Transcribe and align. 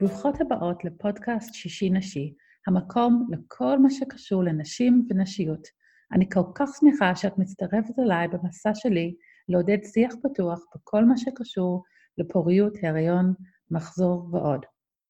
ברוכות 0.00 0.40
הבאות 0.40 0.84
לפודקאסט 0.84 1.54
שישי 1.54 1.90
נשי, 1.90 2.34
המקום 2.66 3.28
לכל 3.30 3.78
מה 3.78 3.90
שקשור 3.90 4.44
לנשים 4.44 5.06
ונשיות. 5.10 5.68
אני 6.12 6.30
כל 6.30 6.42
כך 6.54 6.70
שמחה 6.80 7.16
שאת 7.16 7.38
מצטרפת 7.38 7.98
אליי 7.98 8.28
במסע 8.28 8.70
שלי 8.74 9.14
לעודד 9.48 9.78
שיח 9.84 10.14
פתוח 10.22 10.64
בכל 10.74 11.04
מה 11.04 11.16
שקשור 11.16 11.84
לפוריות, 12.18 12.72
הריון, 12.82 13.34
מחזור 13.70 14.28
ועוד. 14.32 14.66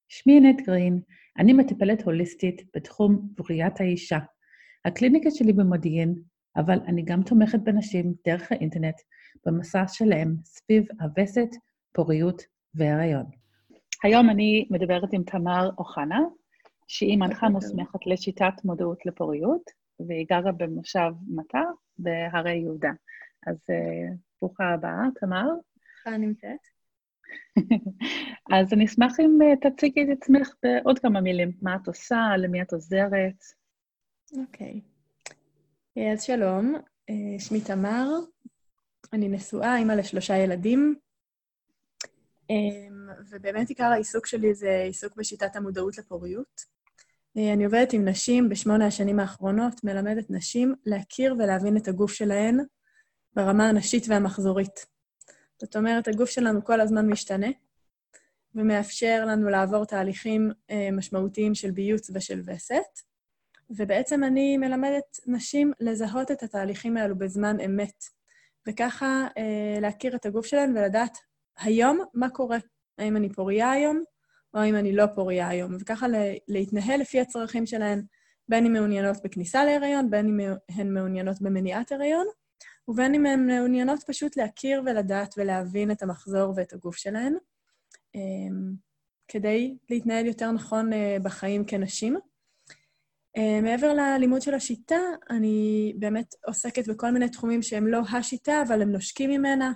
שמי 0.07 0.37
ענת 0.37 0.61
גרין, 0.61 1.01
אני 1.37 1.53
מטפלת 1.53 2.01
הוליסטית 2.01 2.61
בתחום 2.75 3.29
בריאת 3.37 3.81
האישה. 3.81 4.19
הקליניקה 4.85 5.31
שלי 5.31 5.53
במודיעין, 5.53 6.15
אבל 6.55 6.79
אני 6.87 7.03
גם 7.05 7.23
תומכת 7.23 7.59
בנשים 7.59 8.13
דרך 8.25 8.51
האינטרנט 8.51 8.95
במסע 9.45 9.83
שלהם 9.87 10.35
סביב 10.43 10.85
הווסת, 10.99 11.49
פוריות 11.93 12.41
והריון. 12.73 13.38
היום 14.03 14.29
אני 14.29 14.67
מדברת 14.69 15.13
עם 15.13 15.23
תמר 15.23 15.69
אוחנה, 15.77 16.19
שהיא 16.87 17.17
מנחה 17.17 17.49
מוסמכת 17.49 18.07
לשיטת 18.07 18.53
מודעות 18.63 19.05
לפוריות, 19.05 19.61
והיא 19.99 20.25
גרה 20.29 20.51
במושב 20.51 21.11
מטר 21.27 21.63
בהרי 21.97 22.57
יהודה. 22.57 22.91
אז 23.47 23.55
uh, 23.55 24.15
ברוכה 24.41 24.73
הבאה, 24.73 25.03
תמר. 25.19 25.45
ברוכה 25.45 26.17
נמצאת. 26.17 26.59
אז 28.53 28.73
אני 28.73 28.85
אשמח 28.85 29.19
אם 29.19 29.37
uh, 29.41 29.69
תציגי 29.69 30.03
את 30.03 30.17
עצמך 30.17 30.53
בעוד 30.63 30.99
כמה 30.99 31.21
מילים. 31.21 31.51
מה 31.61 31.75
את 31.75 31.87
עושה, 31.87 32.37
למי 32.37 32.61
את 32.61 32.73
עוזרת. 32.73 33.43
אוקיי. 34.37 34.81
Okay. 34.81 35.33
אה, 35.97 36.11
אז 36.13 36.23
שלום, 36.23 36.75
שמי 37.39 37.61
תמר, 37.61 38.07
אני 39.13 39.29
נשואה, 39.29 39.77
אימא 39.77 39.93
לשלושה 39.93 40.37
ילדים, 40.37 40.95
ובאמת 43.29 43.69
עיקר 43.69 43.83
העיסוק 43.83 44.25
שלי 44.25 44.53
זה 44.53 44.81
עיסוק 44.85 45.15
בשיטת 45.15 45.55
המודעות 45.55 45.97
לפוריות. 45.97 46.61
אה, 47.37 47.53
אני 47.53 47.65
עובדת 47.65 47.93
עם 47.93 48.07
נשים 48.07 48.49
בשמונה 48.49 48.87
השנים 48.87 49.19
האחרונות, 49.19 49.83
מלמדת 49.83 50.29
נשים 50.29 50.75
להכיר 50.85 51.35
ולהבין 51.39 51.77
את 51.77 51.87
הגוף 51.87 52.13
שלהן 52.13 52.59
ברמה 53.33 53.69
הנשית 53.69 54.05
והמחזורית. 54.07 54.85
זאת 55.61 55.75
אומרת, 55.75 56.07
הגוף 56.07 56.29
שלנו 56.29 56.65
כל 56.65 56.81
הזמן 56.81 57.09
משתנה, 57.09 57.47
ומאפשר 58.55 59.25
לנו 59.27 59.49
לעבור 59.49 59.85
תהליכים 59.85 60.51
אה, 60.69 60.89
משמעותיים 60.91 61.55
של 61.55 61.71
ביוץ 61.71 62.09
ושל 62.13 62.41
וסת, 62.45 62.99
ובעצם 63.69 64.23
אני 64.23 64.57
מלמדת 64.57 65.19
נשים 65.27 65.71
לזהות 65.79 66.31
את 66.31 66.43
התהליכים 66.43 66.97
האלו 66.97 67.17
בזמן 67.17 67.59
אמת, 67.65 68.03
וככה 68.67 69.27
אה, 69.37 69.79
להכיר 69.81 70.15
את 70.15 70.25
הגוף 70.25 70.45
שלהן 70.45 70.77
ולדעת 70.77 71.17
היום 71.59 71.99
מה 72.13 72.29
קורה. 72.29 72.57
האם 72.97 73.17
אני 73.17 73.29
פוריה 73.29 73.71
היום, 73.71 74.03
או 74.53 74.59
האם 74.59 74.75
אני 74.75 74.95
לא 74.95 75.05
פוריה 75.15 75.47
היום, 75.47 75.75
וככה 75.79 76.07
להתנהל 76.47 77.01
לפי 77.01 77.19
הצרכים 77.19 77.65
שלהן, 77.65 78.01
בין 78.49 78.65
אם 78.65 78.73
מעוניינות 78.73 79.17
בכניסה 79.23 79.65
להיריון, 79.65 80.09
בין 80.09 80.27
אם 80.27 80.55
הן 80.69 80.93
מעוניינות 80.93 81.41
במניעת 81.41 81.91
הריון, 81.91 82.27
ובין 82.87 83.13
אם 83.13 83.25
הן 83.25 83.47
מעוניינות 83.47 84.03
פשוט 84.03 84.37
להכיר 84.37 84.81
ולדעת 84.85 85.35
ולהבין 85.37 85.91
את 85.91 86.03
המחזור 86.03 86.53
ואת 86.55 86.73
הגוף 86.73 86.95
שלהן, 86.95 87.37
אמ, 88.15 88.73
כדי 89.27 89.77
להתנהל 89.89 90.25
יותר 90.25 90.51
נכון 90.51 90.93
אה, 90.93 91.17
בחיים 91.23 91.65
כנשים. 91.65 92.17
אה, 93.37 93.61
מעבר 93.61 93.93
ללימוד 93.93 94.41
של 94.41 94.53
השיטה, 94.53 94.99
אני 95.29 95.93
באמת 95.99 96.35
עוסקת 96.45 96.87
בכל 96.87 97.11
מיני 97.11 97.29
תחומים 97.29 97.61
שהם 97.61 97.87
לא 97.87 98.01
השיטה, 98.11 98.61
אבל 98.67 98.81
הם 98.81 98.91
נושקים 98.91 99.29
ממנה. 99.29 99.71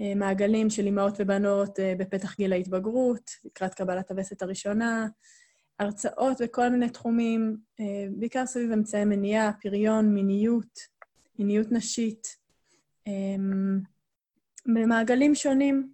אה, 0.00 0.14
מעגלים 0.14 0.70
של 0.70 0.86
אימהות 0.86 1.14
ובנות 1.18 1.80
אה, 1.80 1.94
בפתח 1.98 2.36
גיל 2.36 2.52
ההתבגרות, 2.52 3.30
לקראת 3.44 3.74
קבלת 3.74 4.10
הווסת 4.10 4.42
הראשונה, 4.42 5.06
הרצאות 5.78 6.40
בכל 6.40 6.68
מיני 6.68 6.90
תחומים, 6.90 7.56
בעיקר 8.10 8.46
סביב 8.46 8.72
אמצעי 8.72 9.04
מניעה, 9.04 9.52
פריון, 9.62 10.14
מיניות, 10.14 10.78
מיניות 11.38 11.72
נשית, 11.72 12.36
במעגלים 14.66 15.34
שונים. 15.34 15.92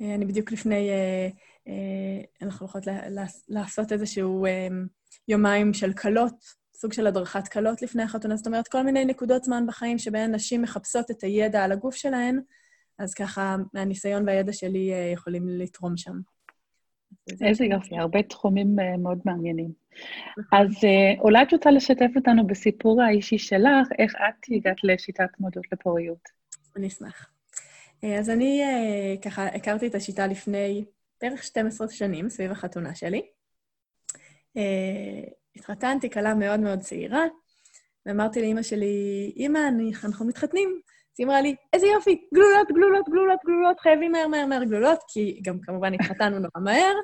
אני 0.00 0.24
בדיוק 0.24 0.52
לפני, 0.52 0.90
אנחנו 2.42 2.66
הולכות 2.66 2.82
לעשות 3.48 3.92
איזשהו 3.92 4.46
יומיים 5.28 5.74
של 5.74 5.92
כלות, 5.92 6.44
סוג 6.74 6.92
של 6.92 7.06
הדרכת 7.06 7.48
כלות 7.48 7.82
לפני 7.82 8.02
החתונה. 8.02 8.36
זאת 8.36 8.46
אומרת, 8.46 8.68
כל 8.68 8.82
מיני 8.82 9.04
נקודות 9.04 9.44
זמן 9.44 9.66
בחיים 9.66 9.98
שבהן 9.98 10.34
נשים 10.34 10.62
מחפשות 10.62 11.10
את 11.10 11.22
הידע 11.22 11.64
על 11.64 11.72
הגוף 11.72 11.94
שלהן, 11.94 12.40
אז 13.02 13.14
ככה, 13.14 13.56
מהניסיון 13.74 14.28
והידע 14.28 14.52
שלי 14.52 14.92
אה, 14.92 15.10
יכולים 15.12 15.48
לתרום 15.48 15.96
שם. 15.96 16.12
איזה 17.40 17.64
יופי, 17.64 17.98
הרבה 17.98 18.22
תחומים 18.22 18.76
אה, 18.80 18.96
מאוד 18.96 19.18
מעניינים. 19.24 19.72
נכון. 20.38 20.58
אז 20.58 20.84
אה, 20.84 21.20
אולי 21.20 21.42
את 21.42 21.52
רוצה 21.52 21.70
לשתף 21.70 22.10
אותנו 22.16 22.46
בסיפור 22.46 23.02
האישי 23.02 23.38
שלך, 23.38 23.88
איך 23.98 24.14
את 24.14 24.46
הגעת 24.50 24.76
לשיטת 24.84 25.40
מודעות 25.40 25.66
לפוריות. 25.72 26.28
אני 26.76 26.86
אשמח. 26.86 27.28
אז 28.18 28.30
אני 28.30 28.62
ככה 29.24 29.46
הכרתי 29.46 29.86
את 29.86 29.94
השיטה 29.94 30.26
לפני 30.26 30.84
בערך 31.22 31.44
12 31.44 31.88
שנים, 31.88 32.28
סביב 32.28 32.50
החתונה 32.50 32.94
שלי. 32.94 33.22
התחתנתי 35.56 36.10
כלה 36.10 36.34
מאוד 36.34 36.60
מאוד 36.60 36.78
צעירה, 36.78 37.24
ואמרתי 38.06 38.40
לאימא 38.40 38.62
שלי, 38.62 39.32
אימא, 39.36 39.60
אנחנו 40.04 40.26
מתחתנים. 40.26 40.80
אז 41.12 41.16
היא 41.18 41.26
אמרה 41.26 41.40
לי, 41.40 41.54
איזה 41.72 41.86
יופי, 41.86 42.26
גלולות, 42.34 42.68
גלולות, 42.68 43.08
גלולות, 43.08 43.38
גלולות, 43.44 43.80
חייבים 43.80 44.12
מהר, 44.12 44.28
מהר, 44.28 44.46
מהר 44.46 44.64
גלולות, 44.64 44.98
כי 45.08 45.40
גם 45.44 45.58
כמובן 45.62 45.94
התחתנו 45.94 46.38
נורא 46.38 46.64
מהר. 46.64 46.94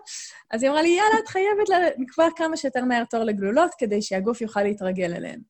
אז 0.51 0.63
היא 0.63 0.71
אמרה 0.71 0.83
לי, 0.83 0.89
יאללה, 0.89 1.19
את 1.23 1.29
חייבת 1.29 1.95
לקבוע 1.99 2.29
כמה 2.37 2.57
שיותר 2.57 2.85
מהר 2.85 3.05
תור 3.05 3.25
לגלולות, 3.25 3.71
כדי 3.79 4.03
שהגוף 4.03 4.41
יוכל 4.41 4.63
להתרגל 4.63 5.15
אליהן. 5.15 5.41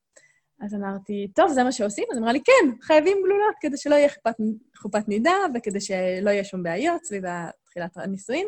אז 0.61 0.75
אמרתי, 0.75 1.31
טוב, 1.35 1.51
זה 1.51 1.63
מה 1.63 1.71
שעושים? 1.71 2.03
אז 2.11 2.17
אמרה 2.17 2.33
לי, 2.33 2.39
כן, 2.43 2.71
חייבים 2.81 3.17
גלולות, 3.23 3.55
כדי 3.61 3.77
שלא 3.77 3.95
יהיה 3.95 4.09
חופת, 4.09 4.35
חופת 4.77 5.07
נידה, 5.07 5.33
וכדי 5.55 5.81
שלא 5.81 6.29
יהיה 6.29 6.43
שום 6.43 6.63
בעיות 6.63 7.05
סביב 7.05 7.23
תחילת 7.65 7.97
הנישואין. 7.97 8.47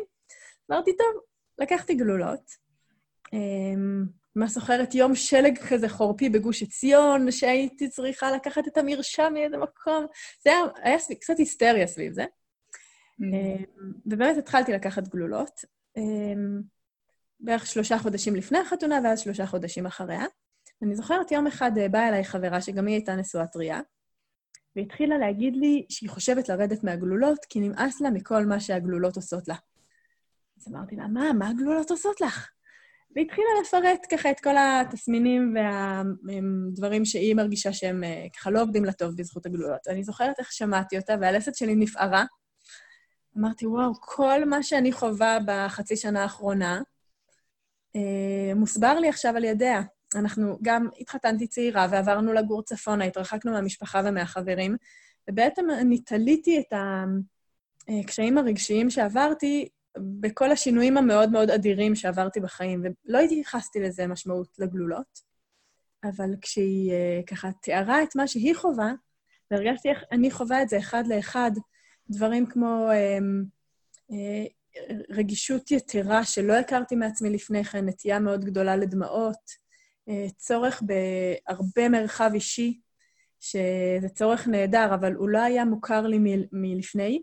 אמרתי, 0.70 0.96
טוב, 0.96 1.22
לקחתי 1.58 1.94
גלולות. 1.94 2.50
אמ, 4.36 4.40
מה 4.40 4.46
זוכרת 4.46 4.94
יום 4.94 5.14
שלג 5.14 5.58
כזה 5.58 5.88
חורפי 5.88 6.28
בגוש 6.28 6.62
עציון, 6.62 7.30
שהייתי 7.30 7.88
צריכה 7.88 8.30
לקחת 8.30 8.68
את 8.68 8.76
המרשם 8.76 9.30
מאיזה 9.34 9.56
מקום. 9.58 10.06
זה 10.44 10.50
היה, 10.50 10.60
היה 10.82 10.98
סביב, 10.98 11.18
קצת 11.18 11.38
היסטריה 11.38 11.86
סביב 11.86 12.12
זה. 12.12 12.24
Mm-hmm. 12.24 13.82
ובאמת 14.06 14.36
התחלתי 14.36 14.72
לקחת 14.72 15.08
גלולות, 15.08 15.60
אמ, 15.96 16.62
בערך 17.40 17.66
שלושה 17.66 17.98
חודשים 17.98 18.36
לפני 18.36 18.58
החתונה 18.58 19.00
ואז 19.04 19.20
שלושה 19.20 19.46
חודשים 19.46 19.86
אחריה. 19.86 20.24
אני 20.82 20.96
זוכרת 20.96 21.32
יום 21.32 21.46
אחד 21.46 21.78
אה, 21.78 21.88
באה 21.88 22.08
אליי 22.08 22.24
חברה, 22.24 22.60
שגם 22.60 22.86
היא 22.86 22.94
הייתה 22.94 23.16
נשואה 23.16 23.46
טריה, 23.46 23.80
והתחילה 24.76 25.18
להגיד 25.18 25.56
לי 25.56 25.86
שהיא 25.88 26.10
חושבת 26.10 26.48
לרדת 26.48 26.84
מהגלולות, 26.84 27.44
כי 27.48 27.60
נמאס 27.60 28.00
לה 28.00 28.10
מכל 28.10 28.46
מה 28.46 28.60
שהגלולות 28.60 29.16
עושות 29.16 29.48
לה. 29.48 29.54
אז 30.58 30.68
אמרתי 30.68 30.96
לה, 30.96 31.06
מה, 31.06 31.32
מה 31.32 31.48
הגלולות 31.48 31.90
עושות 31.90 32.20
לך? 32.20 32.50
והתחילה 33.16 33.48
לפרט 33.62 34.06
ככה 34.10 34.30
את 34.30 34.40
כל 34.40 34.54
התסמינים 34.58 35.54
והדברים 35.54 37.04
שהיא 37.04 37.34
מרגישה 37.34 37.72
שהם 37.72 38.04
אה, 38.04 38.26
ככה 38.36 38.50
לא 38.50 38.62
עובדים 38.62 38.84
לטוב 38.84 39.16
בזכות 39.16 39.46
הגלולות. 39.46 39.88
אני 39.88 40.04
זוכרת 40.04 40.38
איך 40.38 40.52
שמעתי 40.52 40.98
אותה, 40.98 41.14
והלסת 41.20 41.54
שלי 41.54 41.74
נפערה. 41.74 42.24
אמרתי, 43.38 43.66
וואו, 43.66 43.92
כל 44.00 44.44
מה 44.44 44.62
שאני 44.62 44.92
חווה 44.92 45.38
בחצי 45.46 45.96
שנה 45.96 46.22
האחרונה 46.22 46.82
אה, 47.96 48.54
מוסבר 48.56 48.98
לי 48.98 49.08
עכשיו 49.08 49.36
על 49.36 49.44
ידיה. 49.44 49.82
אנחנו 50.14 50.58
גם 50.62 50.88
התחתנתי 51.00 51.46
צעירה 51.46 51.86
ועברנו 51.90 52.32
לגור 52.32 52.62
צפונה, 52.62 53.04
התרחקנו 53.04 53.52
מהמשפחה 53.52 54.02
ומהחברים, 54.04 54.76
ובעצם 55.30 55.70
אני 55.70 55.98
תליתי 55.98 56.60
את 56.60 56.72
הקשיים 57.88 58.38
אה, 58.38 58.42
הרגשיים 58.42 58.90
שעברתי 58.90 59.68
בכל 59.98 60.50
השינויים 60.50 60.96
המאוד 60.96 61.30
מאוד 61.30 61.50
אדירים 61.50 61.94
שעברתי 61.94 62.40
בחיים, 62.40 62.82
ולא 62.84 63.18
התייחסתי 63.18 63.80
לזה 63.80 64.06
משמעות 64.06 64.48
לגלולות, 64.58 65.20
אבל 66.04 66.30
כשהיא 66.40 66.92
uh, 66.92 67.26
ככה 67.26 67.52
תיארה 67.62 68.02
את 68.02 68.16
מה 68.16 68.26
שהיא 68.26 68.54
חווה, 68.54 68.92
והרגשתי 69.50 69.90
איך 69.90 70.04
אני 70.12 70.30
חווה 70.30 70.62
את 70.62 70.68
זה 70.68 70.78
אחד 70.78 71.04
לאחד, 71.06 71.50
דברים 72.10 72.46
כמו 72.46 72.88
um, 72.90 73.46
uh, 74.10 74.14
רגישות 75.10 75.70
יתרה 75.70 76.24
שלא 76.24 76.52
הכרתי 76.52 76.94
מעצמי 76.94 77.30
לפני 77.30 77.64
כן, 77.64 77.88
נטייה 77.88 78.18
מאוד 78.18 78.44
גדולה 78.44 78.76
לדמעות, 78.76 79.50
uh, 80.10 80.32
צורך 80.36 80.82
בהרבה 80.82 81.88
מרחב 81.88 82.30
אישי, 82.34 82.80
שזה 83.40 84.08
צורך 84.14 84.48
נהדר, 84.48 84.94
אבל 84.94 85.14
הוא 85.14 85.28
לא 85.28 85.38
היה 85.38 85.64
מוכר 85.64 86.06
לי 86.06 86.18
מ- 86.18 86.46
מלפני. 86.52 87.22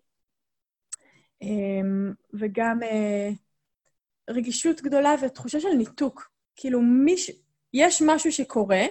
אמ, 1.42 2.14
וגם 2.34 2.84
אה, 2.84 3.30
רגישות 4.30 4.82
גדולה 4.82 5.16
ותחושה 5.22 5.60
של 5.60 5.74
ניתוק. 5.78 6.30
כאילו, 6.56 6.82
מיש... 6.82 7.32
יש 7.74 8.02
משהו 8.06 8.32
שקורה, 8.32 8.86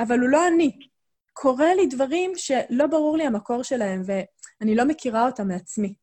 אבל 0.00 0.20
הוא 0.20 0.28
לא 0.28 0.48
אני. 0.48 0.78
קורה 1.32 1.74
לי 1.74 1.86
דברים 1.86 2.32
שלא 2.36 2.86
ברור 2.86 3.16
לי 3.16 3.26
המקור 3.26 3.62
שלהם, 3.62 4.02
ואני 4.06 4.74
לא 4.74 4.84
מכירה 4.84 5.26
אותם 5.26 5.48
מעצמי. 5.48 5.94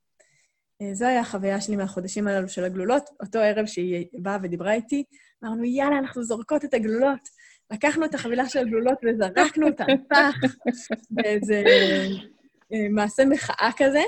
אה, 0.81 0.93
זו 0.93 1.05
הייתה 1.05 1.21
החוויה 1.21 1.61
שלי 1.61 1.75
מהחודשים 1.75 2.27
הללו 2.27 2.49
של 2.49 2.63
הגלולות. 2.63 3.09
אותו 3.21 3.39
ערב 3.39 3.65
שהיא 3.65 4.05
באה 4.13 4.37
ודיברה 4.43 4.73
איתי, 4.73 5.03
אמרנו, 5.43 5.63
יאללה, 5.63 5.97
אנחנו 5.97 6.23
זורקות 6.23 6.65
את 6.65 6.73
הגלולות. 6.73 7.29
לקחנו 7.71 8.05
את 8.05 8.13
החבילה 8.13 8.49
של 8.49 8.59
הגלולות 8.59 8.97
וזרקנו 9.03 9.67
אותה 9.67 9.85
פח, 10.09 10.35
באיזה 11.11 11.63
אה, 12.73 12.89
מעשה 12.89 13.25
מחאה 13.25 13.69
כזה. 13.77 14.01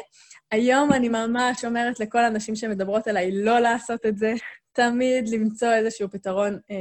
היום 0.51 0.93
אני 0.93 1.09
ממש 1.09 1.65
אומרת 1.65 1.99
לכל 1.99 2.23
הנשים 2.23 2.55
שמדברות 2.55 3.07
אליי 3.07 3.31
לא 3.31 3.59
לעשות 3.59 4.05
את 4.05 4.17
זה, 4.17 4.33
תמיד 4.71 5.27
למצוא 5.29 5.73
איזשהו 5.73 6.09
פתרון 6.09 6.59
אה, 6.71 6.75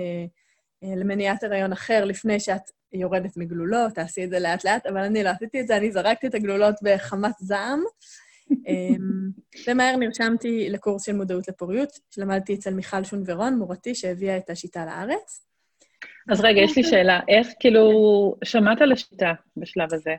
אה, 0.85 0.97
למניעת 0.97 1.43
הריון 1.43 1.73
אחר 1.73 2.05
לפני 2.05 2.41
שאת 2.41 2.71
יורדת 2.93 3.37
מגלולות, 3.37 3.95
תעשי 3.95 4.25
את 4.25 4.31
זה 4.31 4.39
לאט-לאט, 4.39 4.87
אבל 4.87 5.01
אני 5.01 5.25
לא 5.25 5.29
עשיתי 5.29 5.61
את 5.61 5.67
זה, 5.67 5.77
אני 5.77 5.93
זרקתי 5.93 6.27
את 6.27 6.35
הגלולות 6.35 6.75
בחמת 6.83 7.35
זעם. 7.39 7.83
אמ, 8.67 9.31
ומהר 9.69 9.97
נרשמתי 9.97 10.71
לקורס 10.71 11.07
של 11.07 11.13
מודעות 11.13 11.49
לפוריות, 11.49 11.89
שלמדתי 12.11 12.55
אצל 12.55 12.75
מיכל 12.75 13.05
שון 13.05 13.23
ורון, 13.27 13.59
מורתי, 13.59 13.95
שהביאה 13.95 14.37
את 14.37 14.51
השיטה 14.51 14.87
לארץ. 14.87 15.47
אז 16.31 16.41
רגע, 16.41 16.61
יש 16.61 16.77
לי 16.77 16.85
שאלה. 16.85 17.21
איך, 17.29 17.49
כאילו, 17.61 17.81
שמעת 18.45 18.81
על 18.81 18.93
השיטה 18.93 19.33
בשלב 19.57 19.95
הזה? 19.95 20.15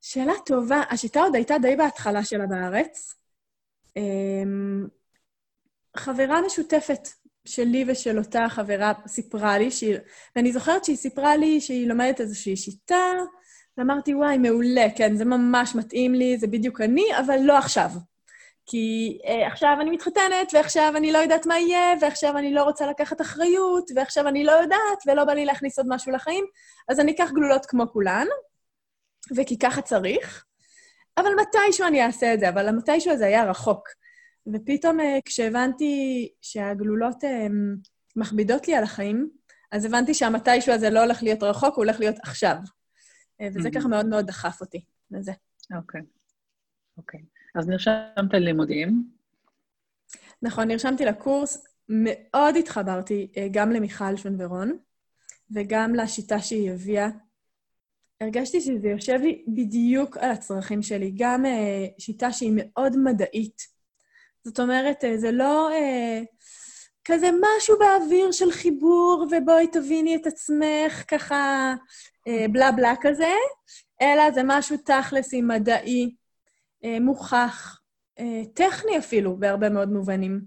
שאלה 0.00 0.32
טובה. 0.46 0.82
השיטה 0.90 1.20
עוד 1.20 1.34
הייתה 1.34 1.58
די 1.58 1.76
בהתחלה 1.76 2.24
שלה 2.24 2.46
בארץ. 2.46 3.14
אמ, 3.96 4.86
חברה 5.96 6.42
משותפת 6.42 7.08
שלי 7.44 7.84
ושל 7.88 8.18
אותה 8.18 8.46
חברה 8.48 8.92
סיפרה 9.06 9.58
לי, 9.58 9.70
שהיא, 9.70 9.96
ואני 10.36 10.52
זוכרת 10.52 10.84
שהיא 10.84 10.96
סיפרה 10.96 11.36
לי 11.36 11.60
שהיא 11.60 11.88
לומדת 11.88 12.20
איזושהי 12.20 12.56
שיטה, 12.56 13.12
ואמרתי, 13.78 14.14
וואי, 14.14 14.38
מעולה, 14.38 14.86
כן, 14.96 15.16
זה 15.16 15.24
ממש 15.24 15.74
מתאים 15.74 16.14
לי, 16.14 16.38
זה 16.38 16.46
בדיוק 16.46 16.80
אני, 16.80 17.04
אבל 17.18 17.38
לא 17.42 17.58
עכשיו. 17.58 17.90
כי 18.66 19.18
אה, 19.26 19.46
עכשיו 19.46 19.76
אני 19.80 19.90
מתחתנת, 19.90 20.52
ועכשיו 20.52 20.92
אני 20.96 21.12
לא 21.12 21.18
יודעת 21.18 21.46
מה 21.46 21.58
יהיה, 21.58 21.94
ועכשיו 22.00 22.38
אני 22.38 22.54
לא 22.54 22.62
רוצה 22.62 22.86
לקחת 22.86 23.20
אחריות, 23.20 23.90
ועכשיו 23.96 24.28
אני 24.28 24.44
לא 24.44 24.52
יודעת, 24.52 24.98
ולא 25.06 25.24
בא 25.24 25.32
לי 25.32 25.44
להכניס 25.44 25.78
עוד 25.78 25.86
משהו 25.90 26.12
לחיים, 26.12 26.44
אז 26.88 27.00
אני 27.00 27.12
אקח 27.12 27.30
גלולות 27.30 27.66
כמו 27.66 27.92
כולן, 27.92 28.26
וכי 29.36 29.58
ככה 29.58 29.82
צריך, 29.82 30.44
אבל 31.16 31.30
מתישהו 31.40 31.86
אני 31.86 32.02
אעשה 32.02 32.34
את 32.34 32.40
זה, 32.40 32.48
אבל 32.48 32.68
המתישהו 32.68 33.12
הזה 33.12 33.26
היה 33.26 33.50
רחוק. 33.50 33.88
ופתאום 34.52 35.00
אה, 35.00 35.18
כשהבנתי 35.24 36.28
שהגלולות 36.42 37.24
אה, 37.24 37.46
מכבידות 38.16 38.68
לי 38.68 38.74
על 38.74 38.84
החיים, 38.84 39.30
אז 39.72 39.84
הבנתי 39.84 40.14
שהמתישהו 40.14 40.72
הזה 40.72 40.90
לא 40.90 41.02
הולך 41.02 41.22
להיות 41.22 41.42
רחוק, 41.42 41.76
הוא 41.76 41.84
הולך 41.84 42.00
להיות 42.00 42.16
עכשיו. 42.22 42.56
אה, 43.40 43.48
וזה 43.54 43.68
ככה 43.74 43.88
מאוד 43.88 44.06
מאוד 44.06 44.26
דחף 44.26 44.60
אותי 44.60 44.84
לזה. 45.10 45.32
אוקיי. 45.76 46.00
אוקיי. 46.96 47.20
אז 47.54 47.68
נרשמת 47.68 48.32
ללימודים. 48.32 49.10
נכון, 50.42 50.68
נרשמתי 50.68 51.04
לקורס. 51.04 51.64
מאוד 51.88 52.56
התחברתי 52.56 53.32
גם 53.50 53.70
למיכל 53.70 54.16
שון 54.16 54.40
ורון, 54.40 54.78
וגם 55.50 55.94
לשיטה 55.94 56.40
שהיא 56.40 56.70
הביאה. 56.70 57.08
הרגשתי 58.20 58.60
שזה 58.60 58.88
יושב 58.88 59.18
לי 59.22 59.44
בדיוק 59.48 60.16
על 60.16 60.30
הצרכים 60.30 60.82
שלי. 60.82 61.12
גם 61.16 61.44
שיטה 61.98 62.32
שהיא 62.32 62.52
מאוד 62.54 62.96
מדעית. 62.96 63.78
זאת 64.44 64.60
אומרת, 64.60 65.04
אה, 65.04 65.18
זה 65.18 65.32
לא 65.32 65.70
אה, 65.72 66.20
כזה 67.04 67.30
משהו 67.40 67.78
באוויר 67.78 68.32
של 68.32 68.50
חיבור, 68.50 69.26
ובואי 69.30 69.66
תביני 69.66 70.16
את 70.16 70.26
עצמך, 70.26 71.04
ככה 71.08 71.74
אה, 72.28 72.46
בלה 72.52 72.72
בלה 72.72 72.94
כזה, 73.00 73.34
אלא 74.02 74.30
זה 74.30 74.40
משהו 74.44 74.76
תכלסי, 74.76 75.42
מדעי, 75.42 76.14
אה, 76.84 77.00
מוכח, 77.00 77.80
אה, 78.18 78.42
טכני 78.54 78.98
אפילו, 78.98 79.36
בהרבה 79.36 79.68
מאוד 79.68 79.88
מובנים. 79.88 80.40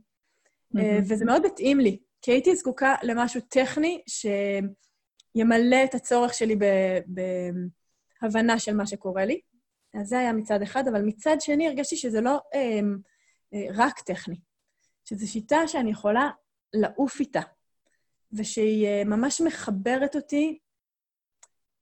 אה, 0.78 1.00
וזה 1.10 1.26
מאוד 1.26 1.46
התאים 1.46 1.80
לי, 1.80 2.00
כי 2.22 2.32
הייתי 2.32 2.56
זקוקה 2.56 2.96
למשהו 3.04 3.42
טכני 3.42 4.02
שימלא 5.38 5.84
את 5.84 5.96
הצורך 5.96 6.34
שלי 6.34 6.56
בהבנה 8.22 8.60
של 8.60 8.76
מה 8.76 8.88
שקורה 8.88 9.26
לי. 9.26 9.40
אז 9.94 10.08
זה 10.08 10.20
היה 10.20 10.34
מצד 10.34 10.62
אחד, 10.62 10.88
אבל 10.88 11.02
מצד 11.02 11.38
שני 11.40 11.68
הרגשתי 11.68 11.96
שזה 11.96 12.22
לא... 12.22 12.40
אה, 12.54 12.80
אה, 13.54 13.66
רק 13.74 14.00
טכני, 14.00 14.36
שזו 15.06 15.32
שיטה 15.32 15.68
שאני 15.68 15.92
יכולה 15.92 16.30
לעוף 16.74 17.20
איתה, 17.20 17.42
ושהיא 18.34 18.88
אה, 18.88 19.04
ממש 19.06 19.42
מחברת 19.42 20.16
אותי. 20.16 20.60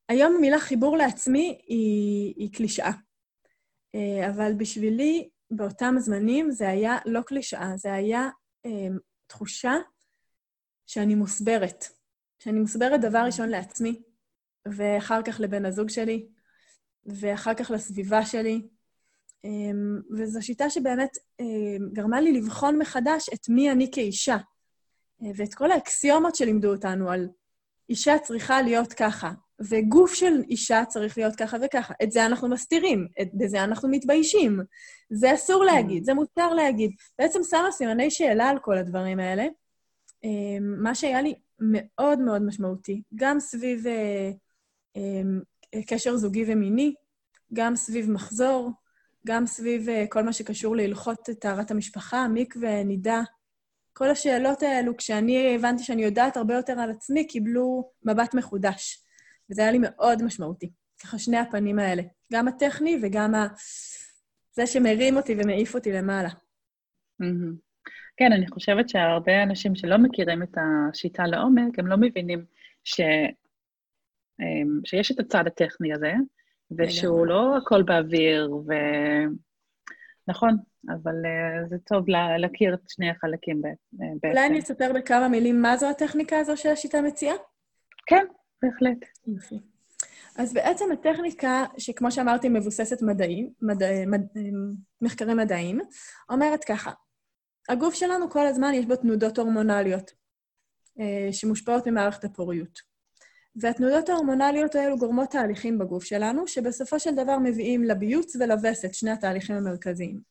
היום 0.09 0.35
המילה 0.35 0.59
חיבור 0.59 0.97
לעצמי 0.97 1.61
היא, 1.67 2.33
היא 2.37 2.53
קלישאה, 2.53 2.91
אה, 3.95 4.29
אבל 4.29 4.53
בשבילי, 4.57 5.29
באותם 5.51 5.95
זמנים, 5.97 6.51
זה 6.51 6.69
היה 6.69 6.97
לא 7.05 7.21
קלישאה, 7.21 7.77
זה 7.77 7.93
היה 7.93 8.29
תחושה 9.27 9.73
שאני 10.87 11.15
מוסברת. 11.15 11.85
שאני 12.39 12.59
מוסברת 12.59 13.01
דבר 13.01 13.19
ראשון 13.25 13.49
לעצמי, 13.49 14.01
ואחר 14.65 15.21
כך 15.21 15.39
לבן 15.39 15.65
הזוג 15.65 15.89
שלי, 15.89 16.27
ואחר 17.05 17.53
כך 17.53 17.71
לסביבה 17.71 18.25
שלי, 18.25 18.67
אמ, 19.43 20.01
וזו 20.17 20.45
שיטה 20.45 20.69
שבאמת 20.69 21.17
אמ, 21.39 21.89
גרמה 21.93 22.21
לי 22.21 22.31
לבחון 22.31 22.77
מחדש 22.77 23.29
את 23.33 23.49
מי 23.49 23.71
אני 23.71 23.91
כאישה, 23.91 24.37
אה, 25.23 25.31
ואת 25.35 25.53
כל 25.53 25.71
האקסיומות 25.71 26.35
שלימדו 26.35 26.71
אותנו 26.71 27.09
על 27.09 27.27
אישה 27.89 28.19
צריכה 28.19 28.61
להיות 28.61 28.93
ככה, 28.93 29.31
וגוף 29.61 30.13
של 30.13 30.41
אישה 30.49 30.85
צריך 30.85 31.17
להיות 31.17 31.35
ככה 31.35 31.57
וככה. 31.65 31.93
את 32.03 32.11
זה 32.11 32.25
אנחנו 32.25 32.49
מסתירים, 32.49 33.07
את, 33.21 33.27
בזה 33.33 33.63
אנחנו 33.63 33.89
מתביישים. 33.89 34.59
זה 35.09 35.33
אסור 35.33 35.63
להגיד, 35.63 36.03
זה 36.03 36.13
מותר 36.13 36.53
להגיד. 36.53 36.91
בעצם 37.19 37.39
שמה 37.49 37.71
סימני 37.71 38.11
שאלה 38.11 38.49
על 38.49 38.59
כל 38.59 38.77
הדברים 38.77 39.19
האלה. 39.19 39.47
אמ, 40.23 40.75
מה 40.83 40.95
שהיה 40.95 41.21
לי 41.21 41.33
מאוד 41.61 42.19
מאוד 42.19 42.41
משמעותי, 42.41 43.01
גם 43.15 43.39
סביב 43.39 43.87
אה, 43.87 44.31
קשר 45.87 46.17
זוגי 46.17 46.43
ומיני, 46.47 46.93
גם 47.53 47.75
סביב 47.75 48.11
מחזור, 48.11 48.71
גם 49.27 49.45
סביב 49.45 49.89
אה, 49.89 50.05
כל 50.09 50.23
מה 50.23 50.33
שקשור 50.33 50.75
להלכות 50.75 51.29
טהרת 51.39 51.71
המשפחה, 51.71 52.27
מקווה, 52.27 52.83
נידה. 52.83 53.21
כל 53.93 54.09
השאלות 54.09 54.63
האלו, 54.63 54.97
כשאני 54.97 55.55
הבנתי 55.55 55.83
שאני 55.83 56.03
יודעת 56.03 56.37
הרבה 56.37 56.53
יותר 56.55 56.79
על 56.79 56.91
עצמי, 56.91 57.27
קיבלו 57.27 57.91
מבט 58.03 58.33
מחודש. 58.33 59.05
וזה 59.49 59.61
היה 59.61 59.71
לי 59.71 59.79
מאוד 59.81 60.23
משמעותי. 60.23 60.71
ככה 61.01 61.19
שני 61.19 61.37
הפנים 61.37 61.79
האלה, 61.79 62.01
גם 62.33 62.47
הטכני 62.47 62.99
וגם 63.03 63.35
ה... 63.35 63.47
זה 64.55 64.67
שמרים 64.67 65.17
אותי 65.17 65.35
ומעיף 65.37 65.75
אותי 65.75 65.91
למעלה. 65.91 66.29
כן, 68.19 68.33
אני 68.33 68.47
חושבת 68.47 68.89
שהרבה 68.89 69.43
אנשים 69.43 69.75
שלא 69.75 69.97
מכירים 69.97 70.43
את 70.43 70.57
השיטה 70.57 71.23
לעומק, 71.27 71.79
הם 71.79 71.87
לא 71.87 71.97
מבינים 71.97 72.45
ש... 72.83 73.01
אמ, 74.39 74.79
שיש 74.85 75.11
את 75.11 75.19
הצד 75.19 75.47
הטכני 75.47 75.93
הזה, 75.93 76.13
ושהוא 76.77 77.27
לא 77.27 77.57
הכל 77.57 77.83
באוויר, 77.83 78.55
ו... 78.55 78.73
נכון, 80.27 80.57
אבל 80.89 81.15
uh, 81.25 81.69
זה 81.69 81.75
טוב 81.85 82.09
לה, 82.09 82.37
להכיר 82.37 82.73
את 82.73 82.79
שני 82.89 83.09
החלקים 83.09 83.61
בעצם. 83.61 84.27
אולי 84.27 84.45
אני 84.45 84.59
אספר 84.59 84.91
בכמה 84.95 85.27
מילים 85.27 85.61
מה 85.61 85.77
זו 85.77 85.89
הטכניקה 85.89 86.39
הזו 86.39 86.57
שהשיטה 86.57 87.01
מציעה? 87.01 87.35
כן, 88.05 88.25
בהחלט. 88.61 89.05
יופי. 89.27 89.59
אז 90.37 90.53
בעצם 90.53 90.85
הטכניקה, 90.93 91.65
שכמו 91.77 92.11
שאמרתי, 92.11 92.49
מבוססת 92.49 93.01
מדעים, 93.01 93.49
מדע, 93.61 94.05
מד, 94.07 94.21
מחקרים 95.01 95.37
מדעיים, 95.37 95.79
אומרת 96.29 96.63
ככה, 96.63 96.91
הגוף 97.69 97.93
שלנו 97.93 98.29
כל 98.29 98.47
הזמן 98.47 98.73
יש 98.73 98.85
בו 98.85 98.95
תנודות 98.95 99.37
הורמונליות 99.37 100.11
אה, 100.99 101.33
שמושפעות 101.33 101.87
ממערכת 101.87 102.23
הפוריות. 102.23 102.89
והתנודות 103.55 104.09
ההורמונליות 104.09 104.75
האלו 104.75 104.97
גורמות 104.97 105.29
תהליכים 105.29 105.79
בגוף 105.79 106.03
שלנו, 106.03 106.47
שבסופו 106.47 106.99
של 106.99 107.15
דבר 107.15 107.37
מביאים 107.37 107.83
לביוץ 107.83 108.35
ולווסת, 108.35 108.93
שני 108.93 109.11
התהליכים 109.11 109.55
המרכזיים. 109.55 110.21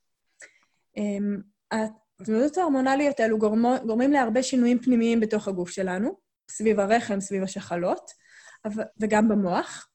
אמ, 0.96 1.36
התנודות 1.70 2.58
ההורמונליות 2.58 3.20
האלו 3.20 3.38
גורמו, 3.38 3.74
גורמים 3.86 4.12
להרבה 4.12 4.42
שינויים 4.42 4.78
פנימיים 4.78 5.20
בתוך 5.20 5.48
הגוף 5.48 5.70
שלנו, 5.70 6.18
סביב 6.50 6.80
הרחם, 6.80 7.20
סביב 7.20 7.42
השחלות, 7.42 8.10
וגם 9.00 9.28
במוח, 9.28 9.88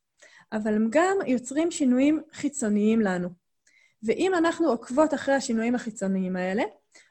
אבל 0.52 0.74
הם 0.74 0.88
גם 0.90 1.18
יוצרים 1.28 1.72
שינויים 1.72 2.22
חיצוניים 2.34 3.02
לנו. 3.02 3.30
ואם 4.04 4.32
אנחנו 4.36 4.68
עוקבות 4.68 5.14
אחרי 5.14 5.36
השינויים 5.36 5.76
החיצוניים 5.76 6.36
האלה, 6.36 6.64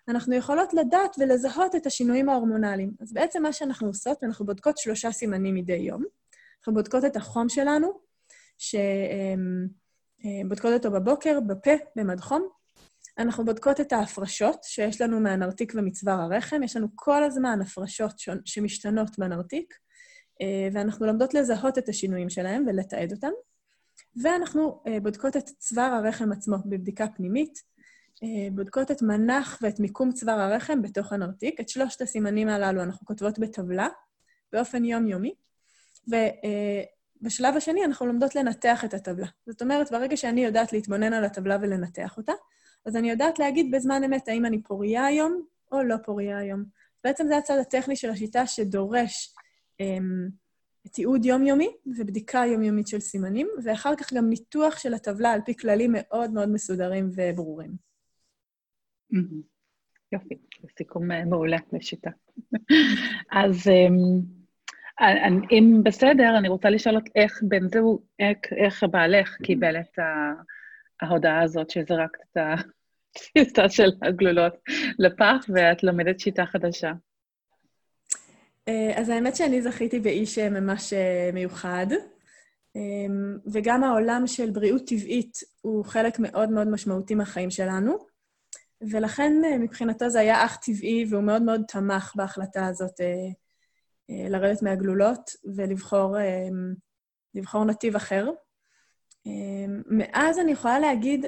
אנחנו 0.08 0.34
יכולות 0.34 0.74
לדעת 0.74 1.16
ולזהות 1.18 1.74
את 1.74 1.86
השינויים 1.86 2.28
ההורמונליים. 2.28 2.92
אז 3.00 3.12
בעצם 3.12 3.42
מה 3.42 3.52
שאנחנו 3.52 3.86
עושות, 3.86 4.24
אנחנו 4.24 4.46
בודקות 4.46 4.78
שלושה 4.78 5.12
סימנים 5.12 5.54
מדי 5.54 5.72
יום. 5.72 6.04
אנחנו 6.58 6.74
בודקות 6.74 7.04
את 7.04 7.16
החום 7.16 7.48
שלנו, 7.48 8.00
שבודקות 8.58 10.72
אותו 10.72 10.90
בבוקר, 10.90 11.40
בפה, 11.40 11.70
במד 11.96 12.20
חום. 12.20 12.48
אנחנו 13.18 13.44
בודקות 13.44 13.80
את 13.80 13.92
ההפרשות 13.92 14.64
שיש 14.64 15.00
לנו 15.00 15.20
מהנרתיק 15.20 15.72
ומצוואר 15.76 16.20
הרחם. 16.20 16.62
יש 16.62 16.76
לנו 16.76 16.88
כל 16.94 17.24
הזמן 17.24 17.58
הפרשות 17.62 18.14
שמשתנות 18.44 19.18
בנרתיק, 19.18 19.74
אה, 20.42 20.68
ואנחנו 20.72 21.06
לומדות 21.06 21.34
לזהות 21.34 21.78
את 21.78 21.88
השינויים 21.88 22.30
שלהם 22.30 22.64
ולתעד 22.66 23.12
אותם. 23.12 23.30
ואנחנו 24.22 24.82
אה, 24.86 25.00
בודקות 25.00 25.36
את 25.36 25.44
צוואר 25.58 25.92
הרחם 25.92 26.32
עצמו 26.32 26.56
בבדיקה 26.66 27.06
פנימית, 27.16 27.58
אה, 27.58 27.62
בודקות 28.52 28.90
את 28.90 29.02
מנח 29.02 29.58
ואת 29.62 29.80
מיקום 29.80 30.12
צוואר 30.12 30.40
הרחם 30.40 30.82
בתוך 30.82 31.12
הנרתיק. 31.12 31.60
את 31.60 31.68
שלושת 31.68 32.00
הסימנים 32.00 32.48
הללו 32.48 32.82
אנחנו 32.82 33.06
כותבות 33.06 33.38
בטבלה 33.38 33.88
באופן 34.52 34.84
יומיומי, 34.84 35.34
ובשלב 36.08 37.56
השני 37.56 37.84
אנחנו 37.84 38.06
לומדות 38.06 38.34
לנתח 38.34 38.84
את 38.84 38.94
הטבלה. 38.94 39.26
זאת 39.46 39.62
אומרת, 39.62 39.92
ברגע 39.92 40.16
שאני 40.16 40.44
יודעת 40.44 40.72
להתבונן 40.72 41.12
על 41.12 41.24
הטבלה 41.24 41.56
ולנתח 41.60 42.16
אותה, 42.16 42.32
אז 42.86 42.96
אני 42.96 43.10
יודעת 43.10 43.38
להגיד 43.38 43.70
בזמן 43.70 44.04
אמת 44.04 44.28
האם 44.28 44.46
אני 44.46 44.62
פוריה 44.62 45.06
היום 45.06 45.42
או 45.72 45.82
לא 45.82 45.96
פוריה 46.04 46.38
היום. 46.38 46.64
בעצם 47.04 47.26
זה 47.28 47.36
הצד 47.36 47.58
הטכני 47.60 47.96
של 47.96 48.10
השיטה 48.10 48.46
שדורש 48.46 49.34
אמ, 49.80 50.28
תיעוד 50.92 51.24
יומיומי 51.24 51.76
ובדיקה 51.86 52.42
יומיומית 52.46 52.86
של 52.86 53.00
סימנים, 53.00 53.48
ואחר 53.64 53.96
כך 53.96 54.12
גם 54.12 54.28
ניתוח 54.28 54.78
של 54.78 54.94
הטבלה 54.94 55.32
על 55.32 55.40
פי 55.44 55.56
כללים 55.56 55.90
מאוד 55.94 56.30
מאוד 56.30 56.48
מסודרים 56.48 57.10
וברורים. 57.14 57.91
יופי, 60.12 60.34
זה 60.62 60.68
סיכום 60.78 61.10
אה, 61.10 61.24
מעולה 61.24 61.56
לשיטה. 61.72 62.10
אז 63.32 63.68
אמ, 63.68 64.20
אם 65.50 65.80
בסדר, 65.84 66.38
אני 66.38 66.48
רוצה 66.48 66.70
לשאול 66.70 67.00
איך 67.16 67.42
בן 67.42 67.68
זוג, 67.68 68.02
איך 68.64 68.84
בעלך 68.90 69.36
קיבל 69.42 69.76
את 69.76 69.98
ההודעה 71.02 71.42
הזאת 71.42 71.70
שזרקת 71.70 72.20
את 72.32 72.36
התפיסה 73.16 73.68
של 73.68 73.90
הגלולות 74.02 74.54
לפח, 74.98 75.46
ואת 75.48 75.82
לומדת 75.82 76.20
שיטה 76.20 76.46
חדשה. 76.46 76.92
אה, 78.68 78.92
אז 78.96 79.08
האמת 79.08 79.36
שאני 79.36 79.62
זכיתי 79.62 80.00
באיש 80.00 80.38
אה, 80.38 80.50
ממש 80.50 80.92
אה, 80.92 81.30
מיוחד, 81.32 81.86
אמ, 82.76 83.38
וגם 83.52 83.84
העולם 83.84 84.26
של 84.26 84.50
בריאות 84.50 84.86
טבעית 84.86 85.38
הוא 85.60 85.84
חלק 85.84 86.18
מאוד 86.18 86.50
מאוד 86.50 86.68
משמעותי 86.68 87.14
מהחיים 87.14 87.50
שלנו, 87.50 88.11
ולכן 88.90 89.32
מבחינתו 89.60 90.08
זה 90.08 90.20
היה 90.20 90.44
אך 90.44 90.56
טבעי, 90.56 91.06
והוא 91.10 91.22
מאוד 91.22 91.42
מאוד 91.42 91.62
תמך 91.68 92.12
בהחלטה 92.16 92.66
הזאת 92.66 93.00
לרדת 94.08 94.62
מהגלולות 94.62 95.30
ולבחור 95.56 96.16
לבחור 97.34 97.64
נתיב 97.64 97.96
אחר. 97.96 98.30
מאז 99.86 100.38
אני 100.38 100.52
יכולה 100.52 100.78
להגיד 100.78 101.26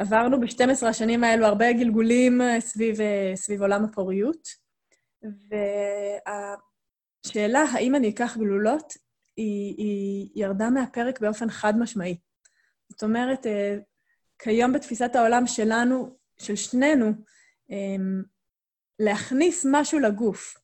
שעברנו 0.00 0.40
ב-12 0.40 0.86
השנים 0.86 1.24
האלו 1.24 1.46
הרבה 1.46 1.72
גלגולים 1.72 2.40
סביב, 2.60 2.96
סביב 3.34 3.62
עולם 3.62 3.84
הפוריות. 3.84 4.48
והשאלה 7.26 7.64
האם 7.72 7.94
אני 7.94 8.08
אקח 8.08 8.36
גלולות, 8.36 8.92
היא, 9.36 9.74
היא 9.78 10.28
ירדה 10.34 10.70
מהפרק 10.70 11.20
באופן 11.20 11.50
חד-משמעי. 11.50 12.18
זאת 12.88 13.02
אומרת, 13.02 13.46
אה, 13.46 13.76
כיום 14.38 14.72
בתפיסת 14.72 15.10
העולם 15.14 15.46
שלנו, 15.46 16.16
של 16.38 16.56
שנינו, 16.56 17.12
אמ, 17.70 18.22
להכניס 18.98 19.66
משהו 19.70 19.98
לגוף 19.98 20.56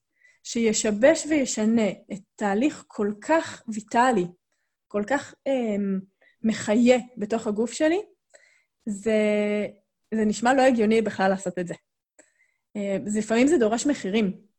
שישבש 0.43 1.26
וישנה 1.26 1.91
את 2.12 2.21
תהליך 2.37 2.85
כל 2.87 3.12
כך 3.21 3.62
ויטאלי, 3.69 4.26
כל 4.88 5.02
כך 5.07 5.35
um, 5.49 6.05
מחיה 6.43 6.99
בתוך 7.17 7.47
הגוף 7.47 7.73
שלי, 7.73 8.00
זה, 8.87 9.12
זה 10.14 10.25
נשמע 10.25 10.55
לא 10.55 10.62
הגיוני 10.62 11.02
בכלל 11.02 11.29
לעשות 11.31 11.59
את 11.59 11.67
זה. 11.67 11.75
Uh, 12.79 13.19
לפעמים 13.19 13.47
זה 13.47 13.59
דורש 13.59 13.87
מחירים. 13.87 14.52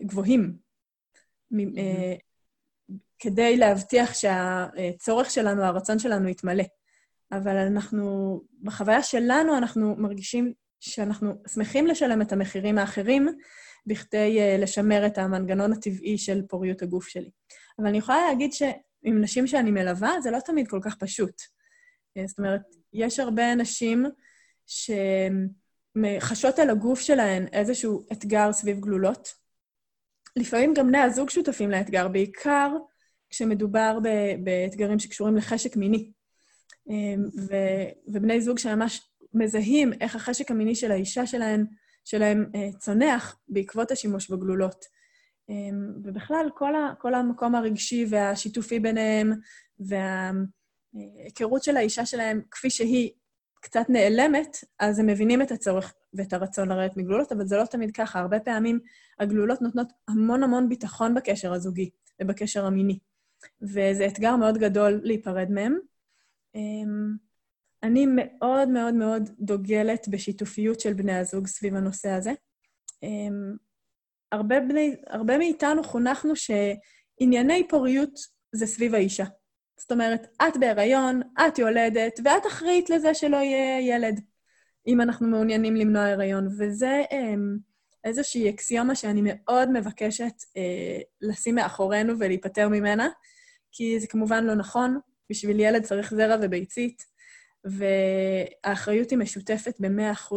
גבוהים, 0.00 0.56
אה, 1.78 2.14
כדי 3.18 3.56
להבטיח 3.56 4.14
שהצורך 4.14 5.30
שלנו, 5.30 5.62
הרצון 5.62 5.98
שלנו 5.98 6.28
יתמלא. 6.28 6.64
אבל 7.32 7.56
אנחנו, 7.56 8.40
בחוויה 8.62 9.02
שלנו, 9.02 9.58
אנחנו 9.58 9.96
מרגישים 9.96 10.52
שאנחנו 10.80 11.34
שמחים 11.54 11.86
לשלם 11.86 12.22
את 12.22 12.32
המחירים 12.32 12.78
האחרים 12.78 13.28
בכדי 13.86 14.40
אה, 14.40 14.56
לשמר 14.58 15.06
את 15.06 15.18
המנגנון 15.18 15.72
הטבעי 15.72 16.18
של 16.18 16.42
פוריות 16.48 16.82
הגוף 16.82 17.08
שלי. 17.08 17.30
אבל 17.78 17.86
אני 17.86 17.98
יכולה 17.98 18.18
להגיד 18.28 18.52
שעם 18.52 19.20
נשים 19.20 19.46
שאני 19.46 19.70
מלווה, 19.70 20.20
זה 20.20 20.30
לא 20.30 20.38
תמיד 20.40 20.68
כל 20.68 20.80
כך 20.82 20.96
פשוט. 20.96 21.42
אה, 22.16 22.26
זאת 22.26 22.38
אומרת, 22.38 22.60
יש 22.92 23.18
הרבה 23.18 23.54
נשים 23.54 24.06
שחשות 24.66 26.58
על 26.58 26.70
הגוף 26.70 27.00
שלהן 27.00 27.46
איזשהו 27.52 28.06
אתגר 28.12 28.52
סביב 28.52 28.80
גלולות, 28.80 29.28
לפעמים 30.36 30.74
גם 30.74 30.86
בני 30.86 30.98
הזוג 30.98 31.30
שותפים 31.30 31.70
לאתגר, 31.70 32.08
בעיקר 32.08 32.70
כשמדובר 33.30 33.98
באתגרים 34.44 34.98
שקשורים 34.98 35.36
לחשק 35.36 35.76
מיני. 35.76 36.12
אמ, 36.90 37.24
ו, 37.48 37.54
ובני 38.08 38.40
זוג 38.40 38.58
שממש 38.58 39.10
מזהים 39.34 39.92
איך 40.00 40.16
החשק 40.16 40.50
המיני 40.50 40.74
של 40.74 40.92
האישה 40.92 41.26
שלהם, 41.26 41.64
שלהם 42.04 42.46
אה, 42.54 42.68
צונח 42.78 43.38
בעקבות 43.48 43.90
השימוש 43.90 44.30
בגלולות. 44.30 44.84
אמ, 45.48 45.92
ובכלל, 46.04 46.50
כל, 46.54 46.74
ה, 46.74 46.92
כל 46.98 47.14
המקום 47.14 47.54
הרגשי 47.54 48.06
והשיתופי 48.10 48.80
ביניהם, 48.80 49.32
וההיכרות 49.80 51.62
של 51.62 51.76
האישה 51.76 52.06
שלהם 52.06 52.42
כפי 52.50 52.70
שהיא 52.70 53.10
קצת 53.60 53.84
נעלמת, 53.88 54.56
אז 54.78 54.98
הם 54.98 55.06
מבינים 55.06 55.42
את 55.42 55.50
הצורך 55.50 55.94
ואת 56.14 56.32
הרצון 56.32 56.68
לרדת 56.68 56.96
מגלולות, 56.96 57.32
אבל 57.32 57.46
זה 57.46 57.56
לא 57.56 57.64
תמיד 57.64 57.90
ככה. 57.90 58.18
הרבה 58.18 58.40
פעמים 58.40 58.80
הגלולות 59.20 59.62
נותנות 59.62 59.92
המון 60.08 60.42
המון 60.42 60.68
ביטחון 60.68 61.14
בקשר 61.14 61.52
הזוגי 61.52 61.90
ובקשר 62.22 62.66
המיני, 62.66 62.98
וזה 63.62 64.06
אתגר 64.06 64.36
מאוד 64.36 64.58
גדול 64.58 65.00
להיפרד 65.04 65.50
מהם. 65.50 65.78
אמ, 66.58 67.16
אני 67.82 68.06
מאוד 68.06 68.68
מאוד 68.68 68.94
מאוד 68.94 69.30
דוגלת 69.40 70.08
בשיתופיות 70.08 70.80
של 70.80 70.92
בני 70.92 71.14
הזוג 71.14 71.46
סביב 71.46 71.74
הנושא 71.74 72.10
הזה. 72.10 72.32
אמ, 73.02 73.56
הרבה, 74.32 74.60
בני, 74.60 74.96
הרבה 75.06 75.38
מאיתנו 75.38 75.84
חונכנו 75.84 76.32
שענייני 76.36 77.68
פוריות 77.68 78.18
זה 78.52 78.66
סביב 78.66 78.94
האישה. 78.94 79.24
זאת 79.80 79.92
אומרת, 79.92 80.26
את 80.42 80.56
בהיריון, 80.60 81.22
את 81.46 81.58
יולדת, 81.58 82.20
ואת 82.24 82.46
אחראית 82.46 82.90
לזה 82.90 83.14
שלא 83.14 83.36
יהיה 83.36 83.96
ילד, 83.96 84.20
אם 84.86 85.00
אנחנו 85.00 85.28
מעוניינים 85.28 85.76
למנוע 85.76 86.04
הריון. 86.04 86.48
וזה 86.58 87.02
אמ, 87.12 87.56
איזושהי 88.04 88.50
אקסיומה 88.50 88.94
שאני 88.94 89.20
מאוד 89.24 89.70
מבקשת 89.70 90.34
אה, 90.56 91.00
לשים 91.20 91.54
מאחורינו 91.54 92.18
ולהיפטר 92.18 92.68
ממנה, 92.68 93.08
כי 93.72 94.00
זה 94.00 94.06
כמובן 94.06 94.44
לא 94.44 94.54
נכון, 94.54 94.98
בשביל 95.30 95.60
ילד 95.60 95.82
צריך 95.82 96.14
זרע 96.14 96.36
וביצית, 96.42 97.04
והאחריות 97.64 99.10
היא 99.10 99.18
משותפת 99.18 99.74
ב-100%. 99.80 100.34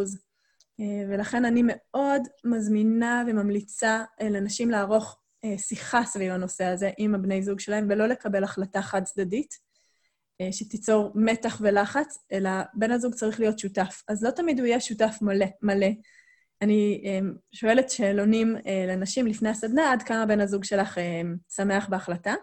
אה, 0.79 1.05
ולכן 1.09 1.45
אני 1.45 1.63
מאוד 1.65 2.21
מזמינה 2.45 3.23
וממליצה 3.27 4.03
אה, 4.21 4.29
לנשים 4.29 4.69
לערוך 4.69 5.19
אה, 5.43 5.57
שיחה 5.57 6.03
סביב 6.03 6.31
הנושא 6.31 6.65
הזה 6.65 6.91
עם 6.97 7.15
הבני 7.15 7.43
זוג 7.43 7.59
שלהם, 7.59 7.87
ולא 7.89 8.07
לקבל 8.07 8.43
החלטה 8.43 8.81
חד-צדדית, 8.81 9.71
שתיצור 10.51 11.11
מתח 11.15 11.57
ולחץ, 11.61 12.17
אלא 12.31 12.49
בן 12.73 12.91
הזוג 12.91 13.13
צריך 13.13 13.39
להיות 13.39 13.59
שותף. 13.59 14.03
אז 14.07 14.23
לא 14.23 14.31
תמיד 14.31 14.59
הוא 14.59 14.67
יהיה 14.67 14.79
שותף 14.79 15.17
מלא. 15.21 15.45
מלא. 15.61 15.87
אני 16.61 17.03
שואלת 17.51 17.89
שאלונים 17.89 18.55
לנשים 18.87 19.27
לפני 19.27 19.49
הסדנה, 19.49 19.91
עד 19.91 20.03
כמה 20.03 20.25
בן 20.25 20.39
הזוג 20.39 20.63
שלך 20.63 20.97
שמח 21.55 21.89
בהחלטה. 21.89 22.33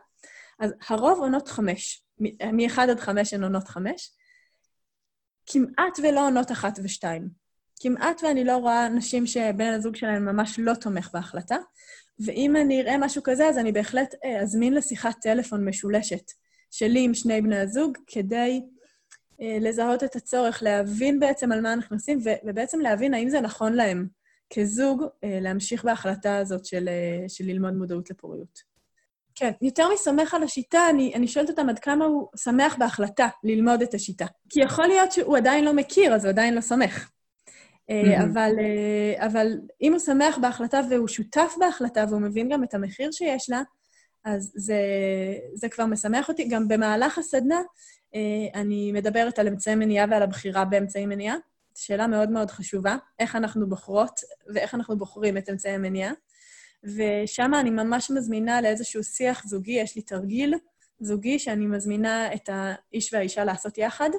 אז 0.60 0.72
הרוב 0.88 1.18
עונות 1.18 1.48
חמש. 1.48 2.07
מ-1 2.20 2.80
עד 2.80 3.00
5 3.00 3.34
הן 3.34 3.42
עונות 3.44 3.68
חמש. 3.68 4.12
כמעט 5.46 5.98
ולא 6.02 6.26
עונות 6.26 6.52
אחת 6.52 6.78
ושתיים. 6.82 7.28
כמעט 7.80 8.20
ואני 8.22 8.44
לא 8.44 8.56
רואה 8.56 8.88
נשים 8.88 9.26
שבן 9.26 9.72
הזוג 9.72 9.96
שלהן 9.96 10.24
ממש 10.24 10.58
לא 10.58 10.74
תומך 10.74 11.10
בהחלטה. 11.12 11.56
ואם 12.20 12.56
אני 12.56 12.82
אראה 12.82 12.98
משהו 12.98 13.22
כזה, 13.22 13.48
אז 13.48 13.58
אני 13.58 13.72
בהחלט 13.72 14.14
אה, 14.24 14.40
אזמין 14.40 14.74
לשיחת 14.74 15.16
טלפון 15.22 15.68
משולשת 15.68 16.32
שלי 16.70 17.04
עם 17.04 17.14
שני 17.14 17.40
בני 17.40 17.58
הזוג, 17.58 17.98
כדי 18.06 18.62
אה, 19.40 19.58
לזהות 19.60 20.04
את 20.04 20.16
הצורך, 20.16 20.62
להבין 20.62 21.20
בעצם 21.20 21.52
על 21.52 21.60
מה 21.60 21.72
אנחנו 21.72 21.96
עושים, 21.96 22.18
ובעצם 22.46 22.80
להבין 22.80 23.14
האם 23.14 23.28
זה 23.28 23.40
נכון 23.40 23.72
להם 23.72 24.06
כזוג 24.54 25.04
אה, 25.24 25.38
להמשיך 25.40 25.84
בהחלטה 25.84 26.36
הזאת 26.36 26.64
של, 26.64 26.88
של 27.28 27.44
ללמוד 27.44 27.74
מודעות 27.74 28.10
לפוריות. 28.10 28.67
כן, 29.38 29.50
יותר 29.62 29.88
מסומך 29.94 30.34
על 30.34 30.42
השיטה, 30.42 30.90
אני, 30.90 31.12
אני 31.14 31.28
שואלת 31.28 31.50
אותם 31.50 31.68
עד 31.68 31.78
כמה 31.78 32.04
הוא 32.04 32.28
שמח 32.36 32.76
בהחלטה 32.78 33.28
ללמוד 33.44 33.82
את 33.82 33.94
השיטה. 33.94 34.26
כי 34.48 34.60
יכול 34.60 34.86
להיות 34.86 35.12
שהוא 35.12 35.36
עדיין 35.36 35.64
לא 35.64 35.72
מכיר, 35.72 36.14
אז 36.14 36.24
הוא 36.24 36.30
עדיין 36.30 36.54
לא 36.54 36.60
סומך. 36.60 37.10
Mm-hmm. 37.90 38.22
אבל, 38.24 38.52
אה, 38.58 39.26
אבל 39.26 39.46
אם 39.82 39.92
הוא 39.92 40.00
שמח 40.00 40.38
בהחלטה 40.38 40.80
והוא 40.90 41.08
שותף 41.08 41.54
בהחלטה 41.58 42.04
והוא 42.08 42.20
מבין 42.20 42.48
גם 42.48 42.64
את 42.64 42.74
המחיר 42.74 43.10
שיש 43.12 43.50
לה, 43.50 43.62
אז 44.24 44.52
זה, 44.54 44.82
זה 45.54 45.68
כבר 45.68 45.86
משמח 45.86 46.28
אותי. 46.28 46.48
גם 46.48 46.68
במהלך 46.68 47.18
הסדנה 47.18 47.60
אה, 48.14 48.60
אני 48.60 48.92
מדברת 48.92 49.38
על 49.38 49.48
אמצעי 49.48 49.74
מניעה 49.74 50.06
ועל 50.10 50.22
הבחירה 50.22 50.64
באמצעי 50.64 51.06
מניעה. 51.06 51.36
שאלה 51.74 52.06
מאוד 52.06 52.30
מאוד 52.30 52.50
חשובה, 52.50 52.96
איך 53.18 53.36
אנחנו 53.36 53.68
בוחרות 53.68 54.20
ואיך 54.54 54.74
אנחנו 54.74 54.98
בוחרים 54.98 55.36
את 55.36 55.48
אמצעי 55.48 55.72
המניעה. 55.72 56.12
ושם 56.84 57.50
אני 57.60 57.70
ממש 57.70 58.10
מזמינה 58.10 58.60
לאיזשהו 58.60 59.04
שיח 59.04 59.46
זוגי, 59.46 59.72
יש 59.72 59.96
לי 59.96 60.02
תרגיל 60.02 60.54
זוגי 61.00 61.38
שאני 61.38 61.66
מזמינה 61.66 62.34
את 62.34 62.48
האיש 62.52 63.14
והאישה 63.14 63.44
לעשות 63.44 63.78
יחד, 63.78 64.10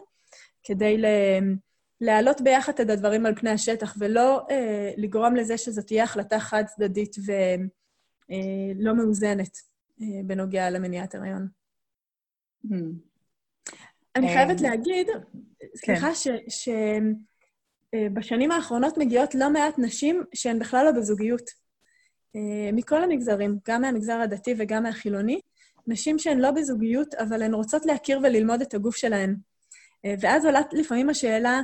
כדי 0.63 0.97
ל... 0.97 1.05
להעלות 2.01 2.41
ביחד 2.41 2.73
את 2.81 2.89
הדברים 2.89 3.25
על 3.25 3.35
פני 3.35 3.49
השטח, 3.49 3.95
ולא 3.99 4.45
אה, 4.51 4.91
לגרום 4.97 5.35
לזה 5.35 5.57
שזו 5.57 5.81
תהיה 5.81 6.03
החלטה 6.03 6.39
חד-צדדית 6.39 7.15
ולא 7.25 8.89
אה, 8.89 8.93
מאוזנת 8.93 9.57
אה, 10.01 10.05
בנוגע 10.25 10.69
למניעת 10.69 11.15
הריון. 11.15 11.47
Mm. 12.65 12.69
אני 14.15 14.27
אה, 14.27 14.33
חייבת 14.33 14.61
להגיד, 14.61 15.07
סליחה, 15.75 16.09
כן. 16.23 16.39
שבשנים 17.95 18.51
אה, 18.51 18.55
האחרונות 18.55 18.97
מגיעות 18.97 19.35
לא 19.35 19.49
מעט 19.49 19.75
נשים 19.77 20.23
שהן 20.33 20.59
בכלל 20.59 20.85
לא 20.85 20.91
בזוגיות. 20.91 21.68
אה, 22.35 22.69
מכל 22.73 23.03
המגזרים, 23.03 23.57
גם 23.67 23.81
מהמגזר 23.81 24.21
הדתי 24.21 24.53
וגם 24.57 24.83
מהחילוני, 24.83 25.39
נשים 25.87 26.19
שהן 26.19 26.39
לא 26.39 26.51
בזוגיות, 26.51 27.13
אבל 27.13 27.41
הן 27.41 27.53
רוצות 27.53 27.85
להכיר 27.85 28.19
וללמוד 28.23 28.61
את 28.61 28.73
הגוף 28.73 28.95
שלהן. 28.95 29.35
ואז 30.19 30.45
עולה 30.45 30.61
לפעמים 30.71 31.09
השאלה, 31.09 31.61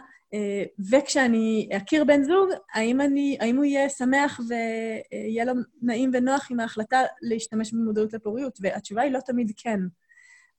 וכשאני 0.92 1.70
אכיר 1.78 2.04
בן 2.04 2.24
זוג, 2.24 2.50
האם, 2.74 3.02
אני, 3.02 3.38
האם 3.40 3.58
הוא 3.58 3.66
יהיה 3.66 3.90
שמח 3.90 4.40
ויהיה 4.50 5.46
לו 5.46 5.54
נעים 5.82 6.12
ונוח 6.14 6.48
עם 6.52 6.60
ההחלטה 6.60 7.02
להשתמש 7.22 7.74
במודעות 7.74 8.14
לפוריות? 8.14 8.58
והתשובה 8.62 9.02
היא 9.02 9.12
לא 9.12 9.20
תמיד 9.20 9.52
כן. 9.58 9.80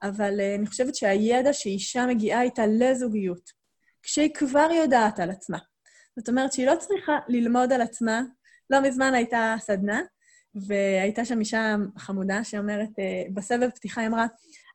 אבל 0.02 0.40
אני 0.58 0.66
חושבת 0.66 0.94
שהידע 0.94 1.52
שאישה 1.52 2.06
מגיעה 2.06 2.42
איתה 2.42 2.66
לזוגיות, 2.66 3.50
כשהיא 4.02 4.34
כבר 4.34 4.68
יודעת 4.82 5.20
על 5.20 5.30
עצמה, 5.30 5.58
זאת 6.16 6.28
אומרת 6.28 6.52
שהיא 6.52 6.66
לא 6.66 6.76
צריכה 6.76 7.18
ללמוד 7.28 7.72
על 7.72 7.80
עצמה, 7.80 8.22
לא 8.70 8.80
מזמן 8.80 9.14
הייתה 9.14 9.54
סדנה, 9.58 10.00
והייתה 10.54 11.24
שם 11.24 11.40
אישה 11.40 11.76
חמודה 11.98 12.44
שאומרת, 12.44 12.88
uh, 12.88 13.32
בסבב 13.34 13.70
פתיחה 13.70 14.00
היא 14.00 14.08
אמרה, 14.08 14.26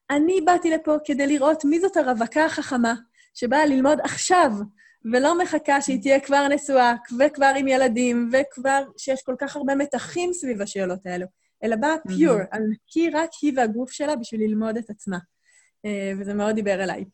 אני 0.10 0.42
באתי 0.46 0.72
לפה 0.72 0.96
כדי 1.06 1.28
לראות 1.28 1.66
מי 1.66 1.80
זאת 1.80 1.98
הרווקה 1.98 2.46
החכמה 2.46 2.94
שבאה 3.34 3.66
ללמוד 3.66 4.00
עכשיו, 4.04 4.52
ולא 5.14 5.38
מחכה 5.38 5.82
שהיא 5.82 6.02
תהיה 6.02 6.20
כבר 6.20 6.48
נשואה, 6.48 6.94
וכבר 7.20 7.54
עם 7.58 7.68
ילדים, 7.68 8.30
וכבר 8.34 8.84
שיש 8.98 9.24
כל 9.24 9.36
כך 9.40 9.56
הרבה 9.56 9.76
מתחים 9.76 10.34
סביב 10.34 10.62
השאלות 10.62 11.06
האלו. 11.06 11.26
אלא 11.64 11.76
באה 11.76 11.96
פיור, 12.08 12.38
mm-hmm. 12.40 12.56
על 12.56 12.64
נקי 12.72 13.10
רק 13.10 13.30
היא 13.42 13.54
והגוף 13.56 13.92
שלה 13.92 14.16
בשביל 14.16 14.42
ללמוד 14.42 14.78
את 14.78 14.90
עצמה. 14.90 15.18
Uh, 15.88 16.20
וזה 16.20 16.34
מאוד 16.34 16.56
דיבר 16.56 16.84
אליי. 16.84 17.06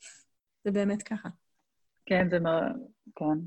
זה 0.65 0.71
באמת 0.71 1.03
ככה. 1.03 1.29
כן, 2.05 2.27
זה 2.29 2.39
מאוד... 2.39 2.63
כן. 3.15 3.39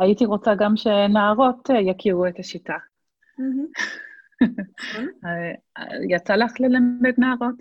הייתי 0.00 0.24
רוצה 0.24 0.54
גם 0.54 0.76
שנערות 0.76 1.70
uh, 1.70 1.74
יכירו 1.74 2.26
את 2.26 2.38
השיטה. 2.38 2.76
Mm-hmm. 3.40 3.80
יצא 6.10 6.34
לך 6.34 6.52
ללמד 6.60 7.14
נערות? 7.18 7.54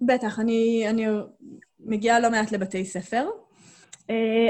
בטח, 0.00 0.40
אני, 0.40 0.86
אני 0.90 1.06
מגיעה 1.80 2.20
לא 2.20 2.30
מעט 2.30 2.52
לבתי 2.52 2.84
ספר, 2.84 3.28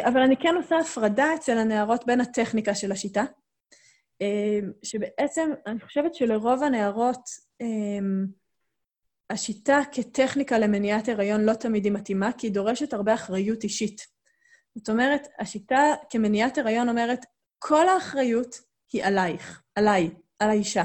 אבל 0.05 0.21
אני 0.21 0.37
כן 0.37 0.55
עושה 0.57 0.79
הפרדה 0.79 1.35
אצל 1.35 1.59
הנערות 1.59 2.07
בין 2.07 2.21
הטכניקה 2.21 2.75
של 2.75 2.93
השיטה, 2.93 3.25
שבעצם 4.83 5.51
אני 5.67 5.81
חושבת 5.81 6.15
שלרוב 6.15 6.63
הנערות 6.63 7.21
השיטה 9.31 9.81
כטכניקה 9.93 10.59
למניעת 10.59 11.09
הריון 11.09 11.45
לא 11.45 11.53
תמיד 11.53 11.85
היא 11.85 11.93
מתאימה, 11.93 12.33
כי 12.33 12.47
היא 12.47 12.55
דורשת 12.55 12.93
הרבה 12.93 13.15
אחריות 13.15 13.65
אישית. 13.65 14.14
זאת 14.75 14.89
אומרת, 14.89 15.29
השיטה 15.39 15.95
כמניעת 16.11 16.59
הריון 16.59 16.89
אומרת, 16.89 17.27
כל 17.59 17.89
האחריות 17.89 18.61
היא 18.93 19.05
עלייך, 19.05 19.63
עליי, 19.75 20.11
על 20.39 20.51
האישה. 20.51 20.85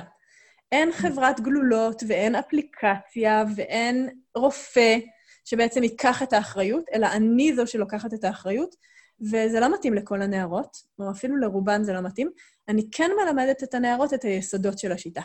אין 0.71 0.91
חברת 0.91 1.39
גלולות 1.39 2.03
ואין 2.07 2.35
אפליקציה 2.35 3.43
ואין 3.55 4.09
רופא 4.35 4.97
שבעצם 5.45 5.83
ייקח 5.83 6.23
את 6.23 6.33
האחריות, 6.33 6.85
אלא 6.93 7.07
אני 7.07 7.55
זו 7.55 7.67
שלוקחת 7.67 8.13
את 8.13 8.23
האחריות, 8.23 8.75
וזה 9.21 9.59
לא 9.59 9.73
מתאים 9.73 9.93
לכל 9.93 10.21
הנערות, 10.21 10.77
או 10.99 11.11
אפילו 11.11 11.37
לרובן 11.37 11.83
זה 11.83 11.93
לא 11.93 12.01
מתאים. 12.01 12.29
אני 12.67 12.89
כן 12.91 13.11
מלמדת 13.23 13.63
את 13.63 13.73
הנערות 13.73 14.13
את 14.13 14.23
היסודות 14.23 14.79
של 14.79 14.91
השיטה. 14.91 15.21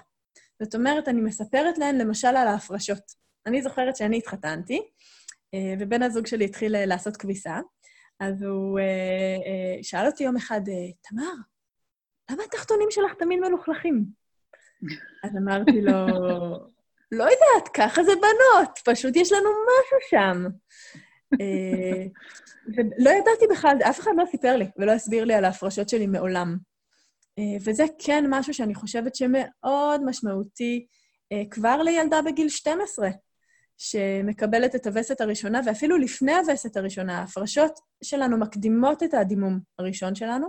זאת 0.62 0.74
אומרת, 0.74 1.09
אני 1.09 1.20
מספרת 1.20 1.79
להן 1.79 1.98
למשל 1.98 2.29
על 2.29 2.48
ההפרשות. 2.48 3.24
אני 3.46 3.62
זוכרת 3.62 3.96
שאני 3.96 4.18
התחתנתי, 4.18 4.81
אה, 5.55 5.74
ובן 5.79 6.03
הזוג 6.03 6.27
שלי 6.27 6.44
התחיל 6.44 6.77
אה, 6.77 6.87
לעשות 6.87 7.16
כביסה, 7.16 7.61
אז 8.20 8.42
הוא 8.42 8.79
אה, 8.79 9.83
שאל 9.83 10.07
אותי 10.07 10.24
יום 10.24 10.37
אחד, 10.37 10.61
תמר, 11.00 11.35
למה 12.31 12.42
התחתונים 12.44 12.90
שלך 12.90 13.14
תמיד 13.18 13.40
מלוכלכים? 13.40 14.05
אז 15.24 15.37
אמרתי 15.37 15.83
לו, 15.83 16.07
לא 17.12 17.24
יודעת, 17.24 17.68
ככה 17.74 18.05
זה 18.05 18.12
בנות, 18.16 18.79
פשוט 18.85 19.16
יש 19.16 19.33
לנו 19.33 19.50
משהו 19.50 19.98
שם. 20.11 20.44
ולא 22.77 23.11
ידעתי 23.11 23.46
בכלל, 23.50 23.77
אף 23.90 24.00
אחד 24.00 24.11
לא 24.16 24.24
סיפר 24.31 24.57
לי 24.57 24.66
ולא 24.77 24.92
הסביר 24.92 25.24
לי 25.24 25.35
על 25.35 25.44
ההפרשות 25.44 25.88
שלי 25.88 26.07
מעולם. 26.07 26.57
אה, 27.38 27.57
וזה 27.64 27.85
כן 27.98 28.24
משהו 28.29 28.55
שאני 28.55 28.74
חושבת 28.74 29.14
שמאוד 29.14 30.05
משמעותי 30.05 30.87
אה, 31.33 31.42
כבר 31.50 31.83
לילדה 31.83 32.22
בגיל 32.22 32.48
12, 32.48 33.09
שמקבלת 33.78 34.74
את 34.74 34.87
הווסת 34.87 35.20
הראשונה, 35.20 35.60
ואפילו 35.66 35.98
לפני 35.98 36.32
הווסת 36.32 36.76
הראשונה, 36.76 37.18
ההפרשות 37.18 37.80
שלנו 38.04 38.38
מקדימות 38.38 39.02
את 39.02 39.14
הדימום 39.14 39.60
הראשון 39.78 40.14
שלנו, 40.14 40.46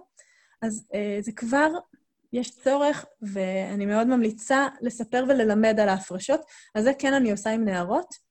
אז 0.62 0.88
אה, 0.94 1.18
זה 1.22 1.32
כבר, 1.32 1.68
יש 2.34 2.60
צורך, 2.60 3.06
ואני 3.22 3.86
מאוד 3.86 4.08
ממליצה 4.08 4.68
לספר 4.82 5.26
וללמד 5.30 5.80
על 5.80 5.90
ההפרשות, 5.90 6.42
אז 6.76 6.84
זה 6.84 6.92
כן 7.00 7.14
אני 7.14 7.32
עושה 7.32 7.50
עם 7.50 7.66
נערות. 7.66 8.26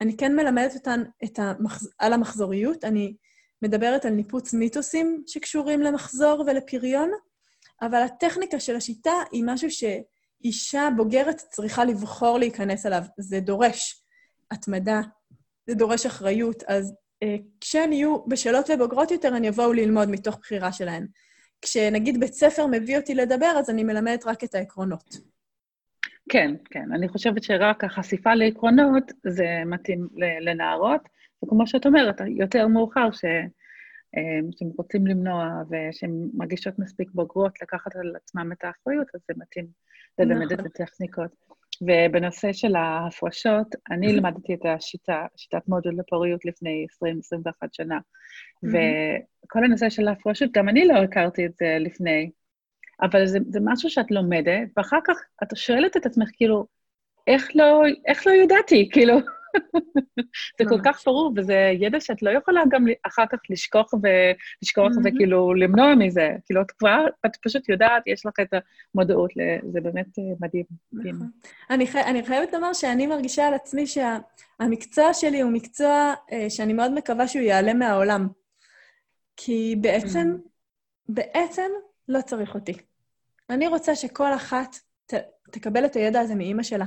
אני 0.00 0.16
כן 0.16 0.36
מלמדת 0.36 0.74
אותן 0.74 1.02
את 1.24 1.38
המחז... 1.38 1.90
על 1.98 2.12
המחזוריות, 2.12 2.84
אני 2.84 3.16
מדברת 3.62 4.04
על 4.04 4.12
ניפוץ 4.12 4.54
מיתוסים 4.54 5.22
שקשורים 5.26 5.80
למחזור 5.80 6.44
ולפריון, 6.46 7.10
אבל 7.82 8.02
הטכניקה 8.02 8.60
של 8.60 8.76
השיטה 8.76 9.12
היא 9.32 9.44
משהו 9.46 9.68
שאישה 9.70 10.88
בוגרת 10.96 11.36
צריכה 11.36 11.84
לבחור 11.84 12.38
להיכנס 12.38 12.86
אליו. 12.86 13.02
זה 13.18 13.40
דורש 13.40 14.04
התמדה, 14.50 15.00
זה 15.66 15.74
דורש 15.74 16.06
אחריות, 16.06 16.62
אז 16.62 16.94
אה, 17.22 17.36
כשהן 17.60 17.92
יהיו 17.92 18.24
בשלות 18.26 18.70
ובוגרות 18.70 19.10
יותר, 19.10 19.34
הן 19.34 19.44
יבואו 19.44 19.72
ללמוד 19.72 20.08
מתוך 20.10 20.38
בחירה 20.40 20.72
שלהן. 20.72 21.06
כשנגיד 21.62 22.20
בית 22.20 22.32
ספר 22.32 22.66
מביא 22.66 22.98
אותי 22.98 23.14
לדבר, 23.14 23.52
אז 23.58 23.70
אני 23.70 23.84
מלמדת 23.84 24.26
רק 24.26 24.44
את 24.44 24.54
העקרונות. 24.54 25.14
כן, 26.28 26.54
כן. 26.70 26.92
אני 26.94 27.08
חושבת 27.08 27.42
שרק 27.42 27.84
החשיפה 27.84 28.34
לעקרונות 28.34 29.12
זה 29.26 29.62
מתאים 29.66 30.08
לנערות, 30.40 31.00
וכמו 31.44 31.66
שאת 31.66 31.86
אומרת, 31.86 32.20
יותר 32.36 32.66
מאוחר, 32.66 33.10
ש... 33.12 33.24
אה, 34.16 34.40
שהם 34.58 34.68
רוצים 34.78 35.06
למנוע 35.06 35.62
ושהן 35.70 36.28
מרגישות 36.34 36.78
מספיק 36.78 37.08
בוגרות 37.14 37.62
לקחת 37.62 37.96
על 37.96 38.16
עצמם 38.16 38.52
את 38.52 38.64
האחריות, 38.64 39.06
אז 39.14 39.20
זה 39.28 39.34
מתאים 39.36 39.66
ללמד 40.18 40.52
את 40.52 40.58
נכון. 40.58 40.66
הטכניקות. 40.66 41.30
ובנושא 41.82 42.52
של 42.52 42.76
ההפרשות, 42.76 43.66
אני 43.90 44.12
למדתי 44.12 44.54
את 44.54 44.60
השיטה, 44.64 45.26
שיטת 45.36 45.68
מודול 45.68 45.94
לפוריות 45.98 46.44
לפני 46.44 46.86
20-21 47.64 47.66
שנה. 47.72 47.98
וכל 48.62 49.64
הנושא 49.64 49.90
של 49.90 50.08
ההפרשות, 50.08 50.50
גם 50.52 50.68
אני 50.68 50.86
לא 50.86 50.94
הכרתי 50.94 51.46
את 51.46 51.52
זה 51.54 51.76
לפני, 51.80 52.30
אבל 53.02 53.26
זה, 53.26 53.38
זה 53.48 53.60
משהו 53.64 53.90
שאת 53.90 54.10
לומדת, 54.10 54.68
ואחר 54.76 54.98
כך 55.06 55.16
את 55.42 55.56
שואלת 55.56 55.96
את 55.96 56.06
עצמך, 56.06 56.28
כאילו, 56.32 56.66
איך 57.26 57.48
לא, 57.54 57.82
איך 58.06 58.26
לא 58.26 58.32
ידעתי? 58.32 58.88
כאילו, 58.92 59.18
זה 60.58 60.64
כל 60.68 60.80
כך 60.84 61.02
ברור, 61.06 61.32
וזה 61.36 61.72
ידע 61.80 62.00
שאת 62.00 62.22
לא 62.22 62.30
יכולה 62.30 62.62
גם 62.68 62.84
אחר 63.06 63.24
כך 63.32 63.38
לשכוח 63.50 63.90
ולשכוח 63.94 64.92
וכאילו 65.04 65.54
למנוע 65.54 65.94
מזה. 65.94 66.28
כאילו, 66.46 66.62
את 66.62 66.70
כבר, 66.70 67.06
את 67.26 67.36
פשוט 67.42 67.68
יודעת, 67.68 68.02
יש 68.06 68.26
לך 68.26 68.34
את 68.40 68.54
המודעות, 68.94 69.30
זה 69.72 69.80
באמת 69.80 70.18
אה, 70.18 70.24
מדהים. 70.40 70.64
נכון. 70.92 71.30
אני 72.06 72.22
חייבת 72.24 72.52
לומר 72.52 72.72
שאני 72.72 73.06
מרגישה 73.06 73.46
על 73.46 73.54
עצמי 73.54 73.84
שהמקצוע 73.86 75.14
שלי 75.14 75.40
הוא 75.40 75.52
מקצוע 75.52 76.14
אה, 76.32 76.50
שאני 76.50 76.72
מאוד 76.72 76.92
מקווה 76.92 77.28
שהוא 77.28 77.42
ייעלם 77.42 77.78
מהעולם. 77.78 78.28
כי 79.36 79.76
בעצם, 79.80 80.36
בעצם 81.08 81.70
לא 82.08 82.20
צריך 82.20 82.54
אותי. 82.54 82.72
אני 83.50 83.68
רוצה 83.68 83.94
שכל 83.94 84.34
אחת 84.34 84.76
תקבל 85.50 85.84
את 85.84 85.96
הידע 85.96 86.20
הזה 86.20 86.34
מאימא 86.34 86.62
שלה. 86.62 86.84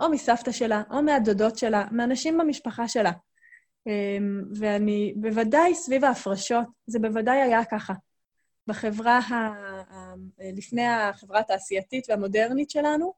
או 0.00 0.10
מסבתא 0.10 0.52
שלה, 0.52 0.82
או 0.90 1.02
מהדודות 1.02 1.58
שלה, 1.58 1.84
מאנשים 1.92 2.38
במשפחה 2.38 2.88
שלה. 2.88 3.12
אמ, 3.86 4.42
ואני, 4.54 5.14
בוודאי 5.16 5.74
סביב 5.74 6.04
ההפרשות, 6.04 6.66
זה 6.86 6.98
בוודאי 6.98 7.42
היה 7.42 7.64
ככה. 7.64 7.94
בחברה, 8.66 9.18
ה, 9.18 10.14
לפני 10.56 10.86
החברה 10.86 11.40
התעשייתית 11.40 12.06
והמודרנית 12.08 12.70
שלנו, 12.70 13.12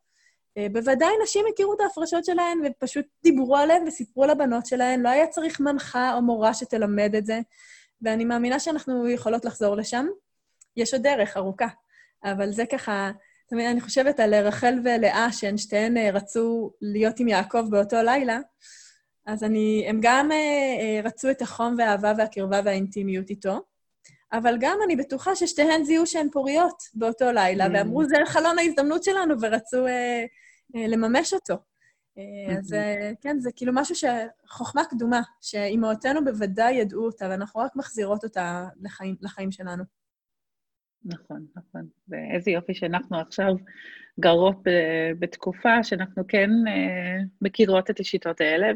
אה, 0.59 0.66
בוודאי 0.73 1.12
נשים 1.23 1.45
הכירו 1.53 1.75
את 1.75 1.81
ההפרשות 1.81 2.25
שלהן 2.25 2.59
ופשוט 2.66 3.07
דיברו 3.23 3.57
עליהן 3.57 3.88
וסיפרו 3.88 4.27
לבנות 4.27 4.66
שלהן, 4.66 5.01
לא 5.01 5.09
היה 5.09 5.27
צריך 5.27 5.61
מנחה 5.61 6.14
או 6.14 6.23
מורה 6.23 6.55
שתלמד 6.55 7.14
את 7.14 7.27
זה, 7.27 7.40
ואני 8.03 8.25
מאמינה 8.25 8.61
שאנחנו 8.61 9.09
יכולות 9.09 9.45
לחזור 9.45 9.77
לשם. 9.77 10.07
יש 10.77 10.95
עוד 10.95 11.03
דרך 11.03 11.37
ארוכה, 11.37 11.69
אבל 12.25 12.53
זה 12.53 12.66
ככה 12.66 13.11
תמיד 13.50 13.66
אני 13.66 13.80
חושבת 13.80 14.20
על 14.20 14.34
רחל 14.34 14.74
ולאה, 14.84 15.32
שהן 15.32 15.58
שתיהן 15.58 15.96
אה, 15.96 16.10
רצו 16.10 16.72
להיות 16.80 17.20
עם 17.20 17.28
יעקב 17.28 17.70
באותו 17.70 17.96
לילה, 18.02 18.38
אז 19.26 19.44
אני, 19.44 19.84
הם 19.88 19.98
גם 20.02 20.32
אה, 20.32 20.36
אה, 20.36 21.00
רצו 21.04 21.30
את 21.30 21.42
החום 21.42 21.74
והאהבה 21.78 22.12
והקרבה 22.18 22.60
והאינטימיות 22.64 23.30
איתו, 23.30 23.60
אבל 24.32 24.56
גם 24.60 24.78
אני 24.84 24.96
בטוחה 24.96 25.36
ששתיהן 25.36 25.84
זיהו 25.84 26.06
שהן 26.06 26.28
פוריות 26.32 26.82
באותו 26.94 27.32
לילה, 27.32 27.66
mm. 27.66 27.70
ואמרו, 27.74 28.04
זה 28.04 28.16
חלון 28.26 28.58
ההזדמנות 28.58 29.04
שלנו, 29.04 29.34
ורצו 29.40 29.86
אה, 29.86 30.24
אה, 30.76 30.86
לממש 30.86 31.34
אותו. 31.34 31.54
אה, 32.18 32.58
אז 32.58 32.72
אה, 32.72 33.12
כן, 33.20 33.38
זה 33.38 33.50
כאילו 33.56 33.72
משהו 33.74 33.94
ש... 33.94 34.04
חוכמה 34.48 34.84
קדומה, 34.84 35.20
שאימהותינו 35.40 36.24
בוודאי 36.24 36.72
ידעו 36.74 37.06
אותה, 37.06 37.26
ואנחנו 37.30 37.60
רק 37.60 37.76
מחזירות 37.76 38.24
אותה 38.24 38.68
לחיים, 38.80 39.16
לחיים 39.20 39.52
שלנו. 39.52 39.84
נכון, 41.04 41.46
נכון. 41.56 41.86
ואיזה 42.08 42.50
יופי 42.50 42.74
שאנחנו 42.74 43.18
עכשיו 43.18 43.54
גרות 44.20 44.62
בתקופה 45.18 45.84
שאנחנו 45.84 46.22
כן 46.28 46.50
אה, 46.68 47.18
מכירות 47.42 47.90
את 47.90 48.00
השיטות 48.00 48.40
האלה, 48.40 48.66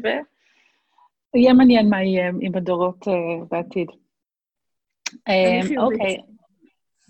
ויהיה 1.33 1.53
מעניין 1.53 1.89
מה 1.89 2.03
יהיה 2.03 2.31
עם 2.41 2.55
הדורות 2.55 3.05
בעתיד. 3.51 3.87
אני 5.27 5.63
חיובית. 5.67 5.99
אוקיי. 5.99 6.17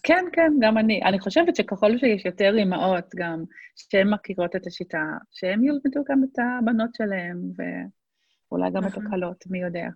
כן, 0.03 0.25
כן, 0.33 0.51
גם 0.59 0.77
אני. 0.77 1.01
אני 1.03 1.19
חושבת 1.19 1.55
שככל 1.55 1.97
שיש 1.97 2.25
יותר 2.25 2.55
אימהות 2.57 3.05
גם, 3.15 3.43
שהן 3.75 4.09
מכירות 4.09 4.55
את 4.55 4.67
השיטה, 4.67 5.03
שהן 5.31 5.63
ילמדו 5.63 6.03
גם 6.09 6.23
את 6.23 6.39
הבנות 6.39 6.89
שלהן, 6.95 7.37
ואולי 7.57 8.71
גם 8.71 8.83
את 8.83 8.87
נכון. 8.87 9.07
הכלות, 9.07 9.43
מי 9.49 9.61
יודע. 9.61 9.87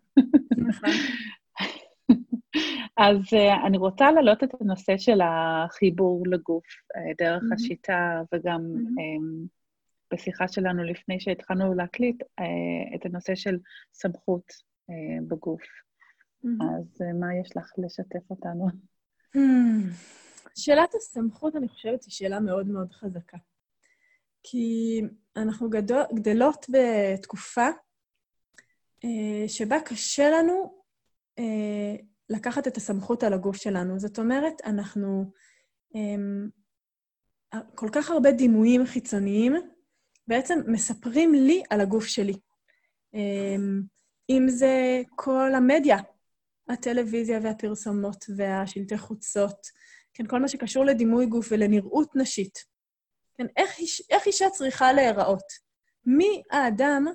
נכון. 0.68 0.90
אז 3.00 3.18
uh, 3.18 3.66
אני 3.68 3.78
רוצה 3.78 4.12
להעלות 4.12 4.44
את 4.44 4.50
הנושא 4.62 4.98
של 4.98 5.20
החיבור 5.22 6.24
לגוף 6.28 6.66
uh, 6.66 7.16
דרך 7.18 7.44
mm-hmm. 7.44 7.56
השיטה, 7.56 8.22
וגם 8.34 8.62
mm-hmm. 8.62 9.00
um, 9.00 9.48
בשיחה 10.14 10.48
שלנו 10.48 10.84
לפני 10.84 11.20
שהתחלנו 11.20 11.74
להקליט, 11.74 12.22
uh, 12.22 12.96
את 12.96 13.06
הנושא 13.06 13.36
של 13.36 13.58
סמכות 13.94 14.52
uh, 14.52 15.24
בגוף. 15.28 15.62
Mm-hmm. 15.62 16.64
אז 16.64 17.02
uh, 17.02 17.20
מה 17.20 17.28
יש 17.42 17.58
לך 17.58 17.72
לשתף 17.78 18.30
אותנו? 18.30 18.68
Hmm. 19.38 19.94
שאלת 20.56 20.96
הסמכות, 20.96 21.56
אני 21.56 21.68
חושבת, 21.68 22.04
היא 22.04 22.12
שאלה 22.12 22.40
מאוד 22.40 22.68
מאוד 22.68 22.92
חזקה. 22.92 23.38
כי 24.44 25.02
אנחנו 25.36 25.70
גדול, 25.70 26.04
גדלות 26.14 26.66
בתקופה 26.70 27.68
אה, 29.04 29.48
שבה 29.48 29.78
קשה 29.86 30.30
לנו 30.30 30.84
אה, 31.40 31.96
לקחת 32.30 32.68
את 32.68 32.78
הסמכות 32.78 33.24
על 33.24 33.34
הגוף 33.34 33.56
שלנו. 33.56 34.00
זאת 34.00 34.20
אומרת, 34.20 34.62
אנחנו... 34.66 35.32
אה, 35.96 36.16
כל 37.76 37.90
כך 37.92 38.10
הרבה 38.10 38.32
דימויים 38.32 38.86
חיצוניים 38.86 39.56
בעצם 40.28 40.60
מספרים 40.68 41.34
לי 41.34 41.64
על 41.70 41.82
הגוף 41.82 42.06
שלי. 42.06 42.34
אה, 43.16 43.56
אם 44.30 44.46
זה 44.50 45.02
כל 45.16 45.52
המדיה 45.56 45.98
הטלוויזיה 46.70 47.40
והפרסומות 47.44 48.26
והשלטי 48.38 48.98
חוצות, 48.98 49.68
כן, 50.14 50.28
כל 50.28 50.40
מה 50.40 50.48
שקשור 50.48 50.86
לדימוי 50.86 51.26
גוף 51.26 51.48
ולנראות 51.52 52.16
נשית. 52.16 52.60
כן, 53.38 53.46
איך, 53.58 53.80
איש, 53.80 54.02
איך 54.10 54.26
אישה 54.26 54.50
צריכה 54.50 54.94
להיראות? 54.94 55.44
מי 56.06 56.44
האדם 56.52 57.06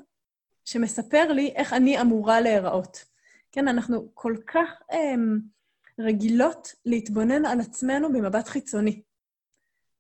שמספר 0.65 1.33
לי 1.33 1.53
איך 1.57 1.73
אני 1.73 2.01
אמורה 2.01 2.41
להיראות? 2.41 3.05
כן, 3.55 3.69
אנחנו 3.69 4.11
כל 4.15 4.35
כך 4.47 4.83
אמ, 4.93 5.39
רגילות 6.01 6.69
להתבונן 6.85 7.45
על 7.45 7.61
עצמנו 7.61 8.09
ממבט 8.09 8.49
חיצוני, 8.49 9.03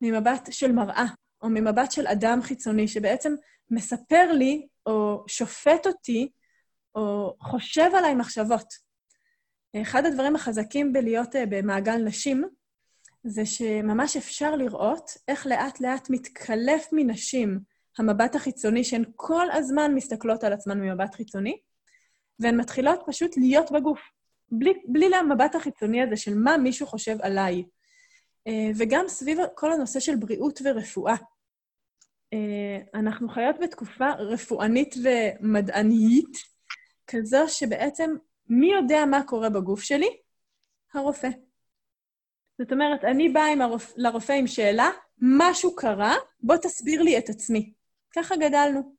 ממבט 0.00 0.48
של 0.50 0.72
מראה, 0.72 1.04
או 1.42 1.48
ממבט 1.48 1.92
של 1.92 2.06
אדם 2.06 2.42
חיצוני, 2.42 2.88
שבעצם 2.88 3.34
מספר 3.70 4.32
לי, 4.32 4.66
או 4.86 5.24
שופט 5.28 5.86
אותי, 5.86 6.30
או 6.94 7.36
חושב 7.40 7.90
עליי 7.98 8.14
מחשבות. 8.14 8.74
אחד 9.82 10.06
הדברים 10.06 10.36
החזקים 10.36 10.92
בלהיות 10.92 11.36
אה, 11.36 11.44
במעגל 11.48 11.96
נשים, 11.96 12.44
זה 13.24 13.46
שממש 13.46 14.16
אפשר 14.16 14.56
לראות 14.56 15.10
איך 15.28 15.46
לאט-לאט 15.46 16.10
מתקלף 16.10 16.88
מנשים 16.92 17.60
המבט 17.98 18.34
החיצוני, 18.34 18.84
שהן 18.84 19.04
כל 19.16 19.50
הזמן 19.50 19.94
מסתכלות 19.94 20.44
על 20.44 20.52
עצמן 20.52 20.80
ממבט 20.80 21.14
חיצוני, 21.14 21.58
והן 22.38 22.60
מתחילות 22.60 23.00
פשוט 23.06 23.36
להיות 23.36 23.72
בגוף, 23.72 24.00
בלי, 24.50 24.72
בלי 24.88 25.16
המבט 25.16 25.54
החיצוני 25.54 26.02
הזה 26.02 26.16
של 26.16 26.34
מה 26.34 26.56
מישהו 26.56 26.86
חושב 26.86 27.16
עליי. 27.22 27.64
אה, 28.46 28.70
וגם 28.78 29.04
סביב 29.08 29.38
כל 29.54 29.72
הנושא 29.72 30.00
של 30.00 30.16
בריאות 30.16 30.60
ורפואה. 30.64 31.14
אה, 32.32 32.78
אנחנו 32.94 33.28
חיות 33.28 33.56
בתקופה 33.62 34.10
רפואנית 34.10 34.94
ומדענית, 35.04 36.36
כזו 37.06 37.44
שבעצם 37.48 38.10
מי 38.48 38.72
יודע 38.72 39.04
מה 39.04 39.22
קורה 39.26 39.50
בגוף 39.50 39.82
שלי? 39.82 40.08
הרופא. 40.94 41.28
זאת 42.58 42.72
אומרת, 42.72 43.04
אני 43.04 43.28
באה 43.28 43.64
הרופ... 43.64 43.92
לרופא 43.96 44.32
עם 44.32 44.46
שאלה, 44.46 44.90
משהו 45.18 45.76
קרה, 45.76 46.14
בוא 46.40 46.56
תסביר 46.56 47.02
לי 47.02 47.18
את 47.18 47.28
עצמי. 47.28 47.72
ככה 48.16 48.36
גדלנו. 48.36 48.94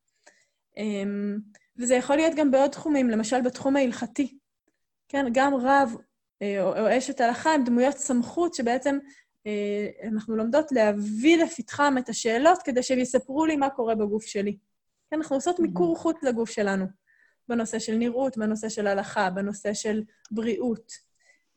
וזה 1.77 1.95
יכול 1.95 2.15
להיות 2.15 2.35
גם 2.35 2.51
בעוד 2.51 2.69
תחומים, 2.69 3.09
למשל 3.09 3.41
בתחום 3.41 3.75
ההלכתי. 3.75 4.37
כן, 5.09 5.25
גם 5.33 5.55
רב 5.55 5.95
אה, 6.41 6.63
או, 6.63 6.97
אשת 6.97 7.21
הלכה 7.21 7.53
הם 7.53 7.63
דמויות 7.63 7.97
סמכות 7.97 8.53
שבעצם 8.53 8.97
אה, 9.47 9.87
אנחנו 10.03 10.35
לומדות 10.35 10.71
להביא 10.71 11.37
לפתחם 11.43 11.95
את 11.99 12.09
השאלות 12.09 12.61
כדי 12.63 12.83
שהם 12.83 12.99
יספרו 12.99 13.45
לי 13.45 13.55
מה 13.55 13.69
קורה 13.69 13.95
בגוף 13.95 14.25
שלי. 14.25 14.57
כן, 15.09 15.17
אנחנו 15.17 15.35
עושות 15.35 15.59
מיקור 15.59 15.97
חוץ 15.97 16.23
לגוף 16.23 16.49
שלנו. 16.49 16.85
בנושא 17.49 17.79
של 17.79 17.95
נראות, 17.95 18.37
בנושא 18.37 18.69
של 18.69 18.87
הלכה, 18.87 19.29
בנושא 19.29 19.73
של 19.73 20.03
בריאות. 20.31 20.91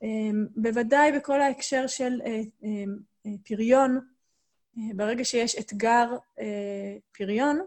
אמ, 0.02 0.46
בוודאי 0.56 1.12
בכל 1.12 1.40
ההקשר 1.40 1.86
של 1.86 2.20
אה, 2.26 2.40
אה, 2.64 3.32
פריון, 3.48 4.00
אה, 4.78 4.82
ברגע 4.94 5.24
שיש 5.24 5.58
אתגר 5.58 6.16
פריון, 7.12 7.60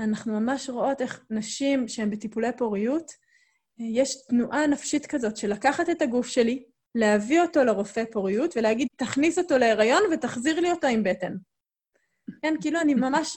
אנחנו 0.00 0.40
ממש 0.40 0.70
רואות 0.70 1.00
איך 1.00 1.24
נשים 1.30 1.88
שהן 1.88 2.10
בטיפולי 2.10 2.48
פוריות, 2.56 3.12
יש 3.78 4.26
תנועה 4.26 4.66
נפשית 4.66 5.06
כזאת 5.06 5.36
של 5.36 5.52
לקחת 5.52 5.90
את 5.90 6.02
הגוף 6.02 6.26
שלי, 6.26 6.64
להביא 6.94 7.40
אותו 7.40 7.64
לרופא 7.64 8.04
פוריות 8.12 8.56
ולהגיד, 8.56 8.88
תכניס 8.96 9.38
אותו 9.38 9.58
להיריון 9.58 10.02
ותחזיר 10.12 10.60
לי 10.60 10.70
אותו 10.70 10.86
עם 10.86 11.02
בטן. 11.02 11.36
כן, 12.42 12.54
כאילו 12.60 12.80
אני 12.80 12.94
ממש... 12.94 13.36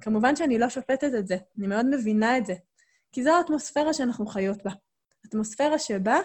כמובן 0.00 0.36
שאני 0.36 0.58
לא 0.58 0.68
שופטת 0.68 1.14
את 1.18 1.26
זה, 1.26 1.36
אני 1.58 1.66
מאוד 1.66 1.86
מבינה 1.86 2.38
את 2.38 2.46
זה. 2.46 2.54
כי 3.12 3.22
זו 3.22 3.30
האטמוספירה 3.30 3.92
שאנחנו 3.94 4.26
חיות 4.26 4.62
בה. 4.64 4.70
אטמוספירה 5.26 5.78
שבה 5.78 6.18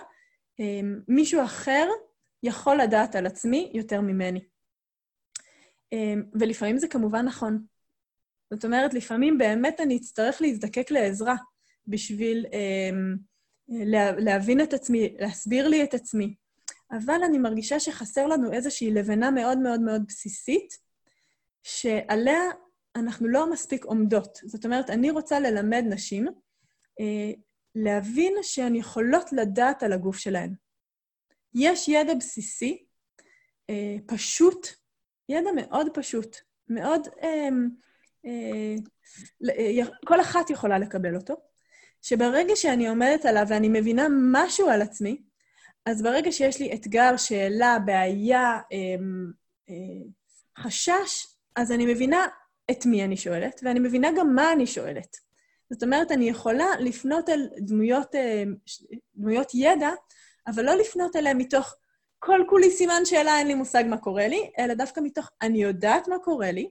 אה, 0.59 0.79
מישהו 1.07 1.43
אחר 1.43 1.87
יכול 2.43 2.81
לדעת 2.81 3.15
על 3.15 3.25
עצמי 3.25 3.71
יותר 3.73 4.01
ממני. 4.01 4.39
אה, 5.93 6.13
ולפעמים 6.39 6.77
זה 6.77 6.87
כמובן 6.87 7.25
נכון. 7.25 7.65
זאת 8.53 8.65
אומרת, 8.65 8.93
לפעמים 8.93 9.37
באמת 9.37 9.79
אני 9.79 9.97
אצטרך 9.97 10.41
להזדקק 10.41 10.91
לעזרה 10.91 11.35
בשביל 11.87 12.45
אה, 12.53 12.89
לה, 13.69 14.11
להבין 14.11 14.61
את 14.61 14.73
עצמי, 14.73 15.15
להסביר 15.19 15.67
לי 15.67 15.83
את 15.83 15.93
עצמי. 15.93 16.35
אבל 16.91 17.23
אני 17.25 17.37
מרגישה 17.37 17.79
שחסר 17.79 18.27
לנו 18.27 18.53
איזושהי 18.53 18.91
לבנה 18.91 19.31
מאוד 19.31 19.57
מאוד 19.57 19.79
מאוד 19.79 20.01
בסיסית, 20.07 20.77
שעליה 21.63 22.41
אנחנו 22.95 23.27
לא 23.27 23.51
מספיק 23.51 23.85
עומדות. 23.85 24.39
זאת 24.45 24.65
אומרת, 24.65 24.89
אני 24.89 25.09
רוצה 25.11 25.39
ללמד 25.39 25.83
נשים 25.89 26.27
אה, 26.99 27.31
להבין 27.75 28.33
שהן 28.41 28.75
יכולות 28.75 29.33
לדעת 29.33 29.83
על 29.83 29.93
הגוף 29.93 30.17
שלהן. 30.17 30.53
יש 31.53 31.87
ידע 31.87 32.13
בסיסי, 32.13 32.85
אה, 33.69 33.95
פשוט, 34.05 34.67
ידע 35.29 35.49
מאוד 35.55 35.87
פשוט, 35.93 36.37
מאוד... 36.69 37.07
אה, 37.23 37.49
כל 40.05 40.21
אחת 40.21 40.49
יכולה 40.49 40.79
לקבל 40.79 41.15
אותו, 41.15 41.35
שברגע 42.01 42.55
שאני 42.55 42.87
עומדת 42.87 43.25
עליו 43.25 43.45
ואני 43.47 43.69
מבינה 43.69 44.07
משהו 44.31 44.69
על 44.69 44.81
עצמי, 44.81 45.21
אז 45.85 46.01
ברגע 46.01 46.31
שיש 46.31 46.59
לי 46.59 46.73
אתגר, 46.73 47.17
שאלה, 47.17 47.77
בעיה, 47.85 48.59
חשש, 50.57 51.27
אז 51.55 51.71
אני 51.71 51.93
מבינה 51.93 52.27
את 52.71 52.85
מי 52.85 53.03
אני 53.03 53.17
שואלת, 53.17 53.61
ואני 53.63 53.79
מבינה 53.79 54.09
גם 54.17 54.35
מה 54.35 54.53
אני 54.53 54.67
שואלת. 54.67 55.17
זאת 55.69 55.83
אומרת, 55.83 56.11
אני 56.11 56.29
יכולה 56.29 56.65
לפנות 56.79 57.29
אל 57.29 57.49
דמויות, 57.57 58.15
אה, 58.15 58.43
דמויות 59.15 59.51
ידע, 59.53 59.89
אבל 60.47 60.65
לא 60.65 60.75
לפנות 60.75 61.15
אליהן 61.15 61.37
מתוך 61.37 61.75
כל 62.19 62.39
כולי 62.49 62.71
סימן 62.71 63.05
שאלה, 63.05 63.37
אין 63.37 63.47
לי 63.47 63.53
מושג 63.53 63.83
מה 63.89 63.97
קורה 63.97 64.27
לי, 64.27 64.51
אלא 64.59 64.73
דווקא 64.73 64.99
מתוך 65.03 65.29
אני 65.41 65.63
יודעת 65.63 66.07
מה 66.07 66.19
קורה 66.19 66.51
לי, 66.51 66.69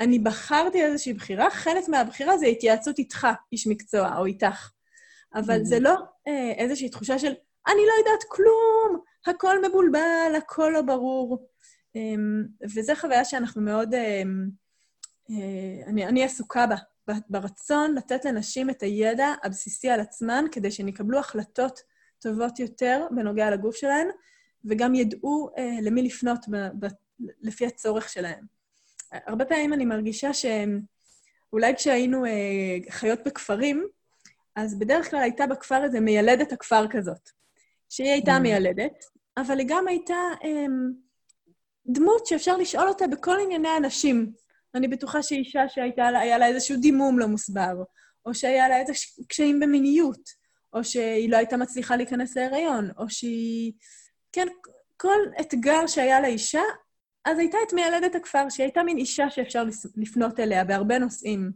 אני 0.00 0.18
בחרתי 0.18 0.84
איזושהי 0.84 1.12
בחירה, 1.12 1.50
חלק 1.50 1.88
מהבחירה 1.88 2.38
זה 2.38 2.46
התייעצות 2.46 2.98
איתך, 2.98 3.26
איש 3.52 3.66
מקצוע, 3.66 4.18
או 4.18 4.26
איתך. 4.26 4.70
אבל 5.34 5.60
mm-hmm. 5.60 5.64
זה 5.64 5.80
לא 5.80 5.94
אה, 6.28 6.52
איזושהי 6.56 6.88
תחושה 6.88 7.18
של 7.18 7.32
אני 7.66 7.82
לא 7.86 7.92
יודעת 7.98 8.24
כלום, 8.28 9.00
הכל 9.26 9.68
מבולבל, 9.68 10.32
הכל 10.36 10.70
לא 10.72 10.82
ברור. 10.82 11.48
אה, 11.96 12.00
וזו 12.74 12.92
חוויה 12.96 13.24
שאנחנו 13.24 13.62
מאוד... 13.62 13.94
אה, 13.94 14.22
אה, 15.30 15.86
אני, 15.86 16.06
אני 16.06 16.24
עסוקה 16.24 16.66
בה 16.66 16.76
ברצון 17.28 17.94
לתת 17.94 18.24
לנשים 18.24 18.70
את 18.70 18.82
הידע 18.82 19.34
הבסיסי 19.42 19.90
על 19.90 20.00
עצמן, 20.00 20.44
כדי 20.52 20.70
שהן 20.70 20.88
יקבלו 20.88 21.18
החלטות 21.18 21.80
טובות 22.18 22.58
יותר 22.58 23.06
בנוגע 23.10 23.50
לגוף 23.50 23.76
שלהן, 23.76 24.08
וגם 24.64 24.94
ידעו 24.94 25.50
אה, 25.58 25.76
למי 25.82 26.02
לפנות 26.02 26.48
ב, 26.50 26.56
ב, 26.56 26.86
לפי 27.42 27.66
הצורך 27.66 28.08
שלהן. 28.08 28.44
הרבה 29.26 29.44
פעמים 29.44 29.72
אני 29.72 29.84
מרגישה 29.84 30.30
שאולי 30.32 31.74
כשהיינו 31.76 32.24
אה, 32.24 32.30
חיות 32.90 33.18
בכפרים, 33.26 33.86
אז 34.56 34.78
בדרך 34.78 35.10
כלל 35.10 35.20
הייתה 35.20 35.46
בכפר 35.46 35.84
איזה 35.84 36.00
מיילדת 36.00 36.52
הכפר 36.52 36.88
כזאת, 36.90 37.30
שהיא 37.88 38.10
הייתה 38.10 38.36
mm. 38.36 38.38
מיילדת, 38.38 39.04
אבל 39.36 39.58
היא 39.58 39.66
גם 39.68 39.88
הייתה 39.88 40.14
אה, 40.44 40.66
דמות 41.86 42.26
שאפשר 42.26 42.56
לשאול 42.56 42.88
אותה 42.88 43.06
בכל 43.06 43.36
ענייני 43.42 43.68
הנשים. 43.68 44.32
אני 44.74 44.88
בטוחה 44.88 45.22
שאישה 45.22 45.68
שהיה 45.68 46.10
לה, 46.10 46.38
לה 46.38 46.46
איזשהו 46.46 46.76
דימום 46.76 47.18
לא 47.18 47.26
מוסבר, 47.26 47.82
או 48.26 48.34
שהיה 48.34 48.68
לה 48.68 48.80
איזה 48.80 48.92
קשיים 49.28 49.60
במיניות, 49.60 50.30
או 50.72 50.84
שהיא 50.84 51.30
לא 51.30 51.36
הייתה 51.36 51.56
מצליחה 51.56 51.96
להיכנס 51.96 52.36
להיריון, 52.36 52.90
או 52.98 53.10
שהיא... 53.10 53.72
כן, 54.32 54.46
כל 54.96 55.18
אתגר 55.40 55.86
שהיה 55.86 56.20
לאישה, 56.20 56.62
אז 57.24 57.38
הייתה 57.38 57.58
את 57.68 57.72
מיילדת 57.72 58.14
הכפר, 58.14 58.48
שהיא 58.48 58.64
הייתה 58.64 58.82
מין 58.82 58.98
אישה 58.98 59.30
שאפשר 59.30 59.64
לפנות 59.96 60.40
אליה 60.40 60.64
בהרבה 60.64 60.98
נושאים. 60.98 61.52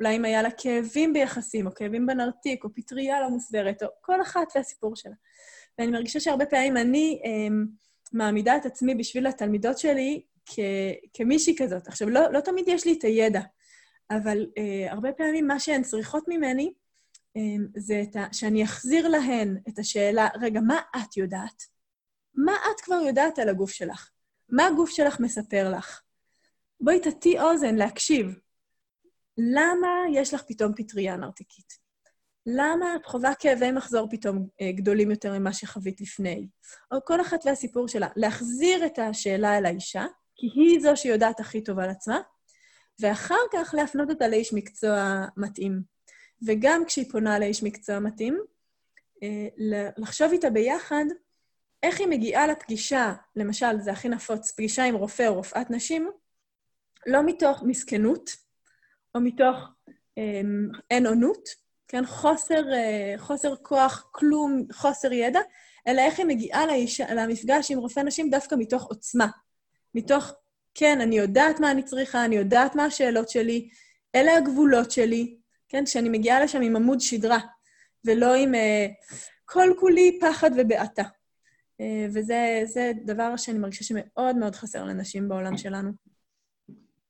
אולי 0.00 0.16
אם 0.16 0.24
היה 0.24 0.42
לה 0.42 0.50
כאבים 0.50 1.12
ביחסים, 1.12 1.66
או 1.66 1.74
כאבים 1.74 2.06
בנרתיק, 2.06 2.64
או 2.64 2.68
פטריה 2.74 3.20
לא 3.20 3.30
מוסברת, 3.30 3.82
או 3.82 3.88
כל 4.00 4.22
אחת 4.22 4.46
והסיפור 4.54 4.96
שלה. 4.96 5.14
ואני 5.78 5.90
מרגישה 5.90 6.20
שהרבה 6.20 6.46
פעמים 6.46 6.76
אני 6.76 7.20
אה, 7.24 7.54
מעמידה 8.12 8.56
את 8.56 8.66
עצמי 8.66 8.94
בשביל 8.94 9.26
התלמידות 9.26 9.78
שלי 9.78 10.22
כ, 10.46 10.58
כמישהי 11.12 11.56
כזאת. 11.58 11.88
עכשיו, 11.88 12.10
לא, 12.10 12.32
לא 12.32 12.40
תמיד 12.40 12.64
יש 12.68 12.86
לי 12.86 12.92
את 12.98 13.04
הידע, 13.04 13.40
אבל 14.10 14.46
אה, 14.58 14.92
הרבה 14.92 15.12
פעמים 15.12 15.46
מה 15.46 15.60
שהן 15.60 15.82
צריכות 15.82 16.24
ממני 16.28 16.72
אה, 17.36 17.42
זה 17.76 18.02
ה, 18.20 18.32
שאני 18.32 18.64
אחזיר 18.64 19.08
להן 19.08 19.56
את 19.68 19.78
השאלה, 19.78 20.28
רגע, 20.40 20.60
מה 20.60 20.80
את 20.96 21.16
יודעת? 21.16 21.62
מה 22.34 22.52
את 22.52 22.80
כבר 22.80 23.00
יודעת 23.06 23.38
על 23.38 23.48
הגוף 23.48 23.70
שלך? 23.70 24.10
מה 24.48 24.66
הגוף 24.66 24.90
שלך 24.90 25.20
מספר 25.20 25.72
לך? 25.76 26.02
בואי 26.80 27.00
תטי 27.00 27.40
אוזן 27.40 27.74
להקשיב. 27.74 28.26
למה 29.38 29.88
יש 30.12 30.34
לך 30.34 30.42
פתאום 30.48 30.72
פטריה 30.76 31.16
נרתיקית? 31.16 31.84
למה 32.46 32.96
את 32.96 33.06
חווה 33.06 33.34
כאבי 33.34 33.72
מחזור 33.72 34.08
פתאום 34.10 34.48
אה, 34.60 34.72
גדולים 34.72 35.10
יותר 35.10 35.38
ממה 35.38 35.52
שחווית 35.52 36.00
לפני? 36.00 36.48
או 36.92 36.98
כל 37.04 37.20
אחת 37.20 37.46
והסיפור 37.46 37.88
שלה. 37.88 38.08
להחזיר 38.16 38.86
את 38.86 38.98
השאלה 38.98 39.58
אל 39.58 39.66
האישה, 39.66 40.06
כי 40.36 40.46
היא 40.54 40.80
זו 40.80 40.96
שיודעת 40.96 41.40
הכי 41.40 41.64
טוב 41.64 41.78
על 41.78 41.90
עצמה, 41.90 42.20
ואחר 43.00 43.40
כך 43.52 43.74
להפנות 43.76 44.10
אותה 44.10 44.28
לאיש 44.28 44.52
מקצוע 44.52 45.24
מתאים. 45.36 45.82
וגם 46.46 46.84
כשהיא 46.86 47.10
פונה 47.12 47.38
לאיש 47.38 47.62
מקצוע 47.62 47.98
מתאים, 47.98 48.38
אה, 49.22 49.48
לחשוב 49.96 50.32
איתה 50.32 50.50
ביחד 50.50 51.04
איך 51.84 52.00
היא 52.00 52.08
מגיעה 52.08 52.46
לפגישה, 52.46 53.14
למשל, 53.36 53.80
זה 53.80 53.92
הכי 53.92 54.08
נפוץ, 54.08 54.52
פגישה 54.52 54.84
עם 54.84 54.94
רופא 54.94 55.26
או 55.28 55.34
רופאת 55.34 55.70
נשים, 55.70 56.10
לא 57.06 57.22
מתוך 57.26 57.62
מסכנות, 57.62 58.30
או 59.14 59.20
מתוך 59.20 59.56
אמ, 60.18 60.68
אין 60.90 61.06
עונות, 61.06 61.48
כן? 61.88 62.06
חוסר, 62.06 62.72
אה, 62.72 63.14
חוסר 63.18 63.56
כוח, 63.56 64.08
כלום, 64.12 64.66
חוסר 64.72 65.12
ידע, 65.12 65.40
אלא 65.86 66.00
איך 66.00 66.18
היא 66.18 66.26
מגיעה 66.26 66.66
לאיש, 66.66 67.00
למפגש 67.00 67.70
עם 67.70 67.78
רופא 67.78 68.00
נשים 68.00 68.30
דווקא 68.30 68.54
מתוך 68.58 68.84
עוצמה. 68.84 69.26
מתוך, 69.94 70.32
כן, 70.74 71.00
אני 71.00 71.16
יודעת 71.18 71.60
מה 71.60 71.70
אני 71.70 71.82
צריכה, 71.82 72.24
אני 72.24 72.36
יודעת 72.36 72.74
מה 72.74 72.84
השאלות 72.84 73.28
שלי, 73.28 73.68
אלה 74.14 74.36
הגבולות 74.36 74.90
שלי, 74.90 75.36
כן? 75.68 75.84
כשאני 75.84 76.08
מגיעה 76.08 76.44
לשם 76.44 76.62
עם 76.62 76.76
עמוד 76.76 77.00
שדרה, 77.00 77.38
ולא 78.04 78.34
עם 78.34 78.54
uh, 78.54 78.58
כל 79.44 79.68
כולי 79.80 80.18
פחד 80.20 80.50
ובעתה. 80.56 81.02
Uh, 81.82 81.84
וזה 82.14 82.92
דבר 83.04 83.36
שאני 83.36 83.58
מרגישה 83.58 83.84
שמאוד 83.84 84.36
מאוד 84.36 84.54
חסר 84.54 84.84
לנשים 84.84 85.28
בעולם 85.28 85.56
שלנו. 85.56 85.90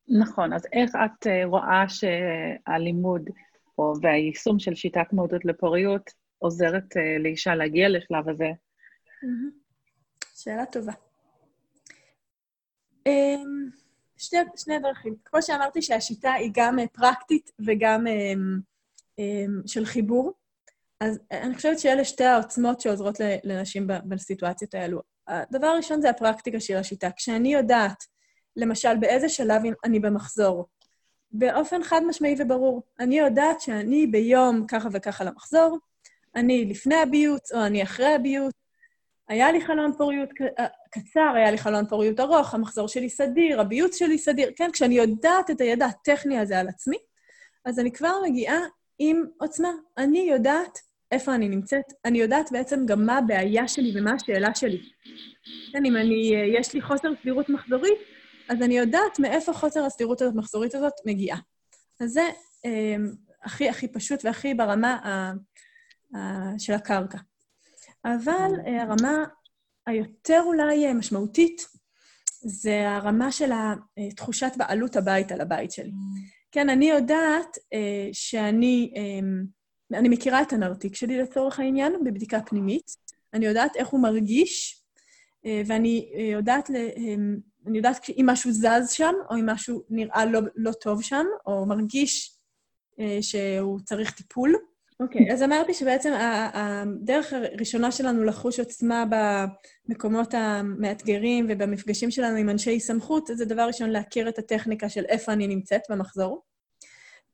נכון, 0.08 0.52
אז 0.52 0.66
איך 0.72 0.90
את 0.90 1.26
uh, 1.26 1.46
רואה 1.46 1.84
שהלימוד 1.88 3.30
או, 3.78 3.92
והיישום 4.02 4.58
של 4.58 4.74
שיטת 4.74 5.12
מועדות 5.12 5.44
לפוריות 5.44 6.10
עוזרת 6.38 6.96
uh, 6.96 7.22
לאישה 7.22 7.54
להגיע 7.54 7.88
לשלב 7.88 8.28
הזה? 8.28 8.48
שאלה 10.34 10.66
טובה. 10.66 10.92
אמ, 13.06 13.70
שני, 14.16 14.38
שני 14.56 14.78
דרכים. 14.78 15.14
כמו 15.24 15.42
שאמרתי 15.42 15.82
שהשיטה 15.82 16.32
היא 16.32 16.50
גם 16.54 16.78
אה, 16.78 16.86
פרקטית 16.86 17.50
וגם 17.66 18.06
אמ, 18.06 18.58
אמ, 19.18 19.60
של 19.66 19.84
חיבור, 19.84 20.32
אז 21.04 21.18
אני 21.30 21.54
חושבת 21.54 21.78
שאלה 21.78 22.04
שתי 22.04 22.24
העוצמות 22.24 22.80
שעוזרות 22.80 23.18
לנשים 23.44 23.86
בסיטואציות 23.86 24.74
האלו. 24.74 25.00
הדבר 25.28 25.66
הראשון 25.66 26.00
זה 26.00 26.10
הפרקטיקה 26.10 26.60
של 26.60 26.76
השיטה. 26.76 27.10
כשאני 27.16 27.54
יודעת, 27.54 28.04
למשל, 28.56 28.96
באיזה 28.96 29.28
שלב 29.28 29.62
אני 29.84 30.00
במחזור, 30.00 30.66
באופן 31.32 31.82
חד 31.82 32.00
משמעי 32.08 32.34
וברור, 32.38 32.82
אני 33.00 33.18
יודעת 33.18 33.60
שאני 33.60 34.06
ביום 34.06 34.66
ככה 34.68 34.88
וככה 34.92 35.24
למחזור, 35.24 35.78
אני 36.36 36.64
לפני 36.64 36.94
הביוץ 36.94 37.52
או 37.52 37.66
אני 37.66 37.82
אחרי 37.82 38.14
הביוץ, 38.14 38.52
היה 39.28 39.52
לי 39.52 39.60
חלון 39.60 39.92
פוריות 39.98 40.28
אה, 40.58 40.66
קצר, 40.90 41.32
היה 41.34 41.50
לי 41.50 41.58
חלון 41.58 41.86
פוריות 41.86 42.20
ארוך, 42.20 42.54
המחזור 42.54 42.88
שלי 42.88 43.10
סדיר, 43.10 43.60
הביוץ 43.60 43.98
שלי 43.98 44.18
סדיר. 44.18 44.50
כן, 44.56 44.70
כשאני 44.72 44.94
יודעת 44.94 45.50
את 45.50 45.60
הידע 45.60 45.86
הטכני 45.86 46.38
הזה 46.38 46.58
על 46.58 46.68
עצמי, 46.68 46.96
אז 47.64 47.78
אני 47.78 47.92
כבר 47.92 48.12
מגיעה 48.24 48.58
עם 48.98 49.24
עוצמה. 49.38 49.72
אני 49.98 50.18
יודעת 50.18 50.78
איפה 51.12 51.34
אני 51.34 51.48
נמצאת, 51.48 51.84
אני 52.04 52.18
יודעת 52.18 52.52
בעצם 52.52 52.86
גם 52.86 53.06
מה 53.06 53.18
הבעיה 53.18 53.68
שלי 53.68 54.00
ומה 54.00 54.12
השאלה 54.12 54.54
שלי. 54.54 54.82
כן, 55.72 55.84
אם 55.84 55.96
אני, 55.96 56.36
אה, 56.36 56.60
יש 56.60 56.74
לי 56.74 56.82
חוסר 56.82 57.08
סדירות 57.22 57.48
מחזורית, 57.48 57.98
אז 58.48 58.62
אני 58.62 58.78
יודעת 58.78 59.18
מאיפה 59.18 59.52
חוסר 59.52 59.84
הסדירות 59.84 60.22
המחזורית 60.22 60.74
הזאת 60.74 60.92
מגיעה. 61.06 61.38
אז 62.00 62.10
זה 62.10 62.28
אה, 62.64 62.96
הכי 63.42 63.68
הכי 63.68 63.88
פשוט 63.88 64.24
והכי 64.24 64.54
ברמה 64.54 64.92
ה, 64.92 65.32
ה, 66.16 66.52
של 66.58 66.72
הקרקע. 66.72 67.18
אבל 68.04 68.50
אה, 68.66 68.82
הרמה 68.82 69.24
היותר 69.86 70.42
אולי 70.46 70.86
אה, 70.86 70.94
משמעותית 70.94 71.66
זה 72.46 72.90
הרמה 72.90 73.32
של 73.32 73.50
תחושת 74.16 74.52
בעלות 74.56 74.96
הבית 74.96 75.32
על 75.32 75.40
הבית 75.40 75.70
שלי. 75.70 75.92
כן, 76.52 76.68
אני 76.68 76.90
יודעת 76.90 77.58
אה, 77.72 78.08
שאני 78.12 78.92
אני 79.92 80.08
מכירה 80.08 80.42
את 80.42 80.52
הנרתיק 80.52 80.94
שלי 80.94 81.18
לצורך 81.18 81.60
העניין 81.60 82.04
בבדיקה 82.04 82.40
פנימית, 82.40 82.96
אני 83.34 83.46
יודעת 83.46 83.76
איך 83.76 83.88
הוא 83.88 84.00
מרגיש, 84.00 84.82
ואני 85.66 86.12
יודעת, 86.32 86.70
אני 87.66 87.78
יודעת 87.78 88.06
אם 88.08 88.26
משהו 88.28 88.52
זז 88.52 88.90
שם, 88.90 89.12
או 89.30 89.36
אם 89.36 89.46
משהו 89.46 89.82
נראה 89.90 90.24
לא, 90.24 90.40
לא 90.56 90.72
טוב 90.72 91.02
שם, 91.02 91.24
או 91.46 91.66
מרגיש 91.66 92.36
שהוא 93.20 93.80
צריך 93.80 94.10
טיפול. 94.10 94.54
אוקיי, 95.00 95.28
okay, 95.28 95.32
אז 95.32 95.42
אמרתי 95.42 95.74
שבעצם 95.74 96.12
הדרך 96.54 97.32
הראשונה 97.32 97.92
שלנו 97.92 98.24
לחוש 98.24 98.60
עוצמה 98.60 99.04
במקומות 99.88 100.34
המאתגרים 100.34 101.46
ובמפגשים 101.48 102.10
שלנו 102.10 102.36
עם 102.36 102.50
אנשי 102.50 102.80
סמכות, 102.80 103.26
זה 103.26 103.44
דבר 103.44 103.62
ראשון 103.62 103.90
להכיר 103.90 104.28
את 104.28 104.38
הטכניקה 104.38 104.88
של 104.88 105.04
איפה 105.04 105.32
אני 105.32 105.46
נמצאת 105.46 105.82
במחזור. 105.90 106.42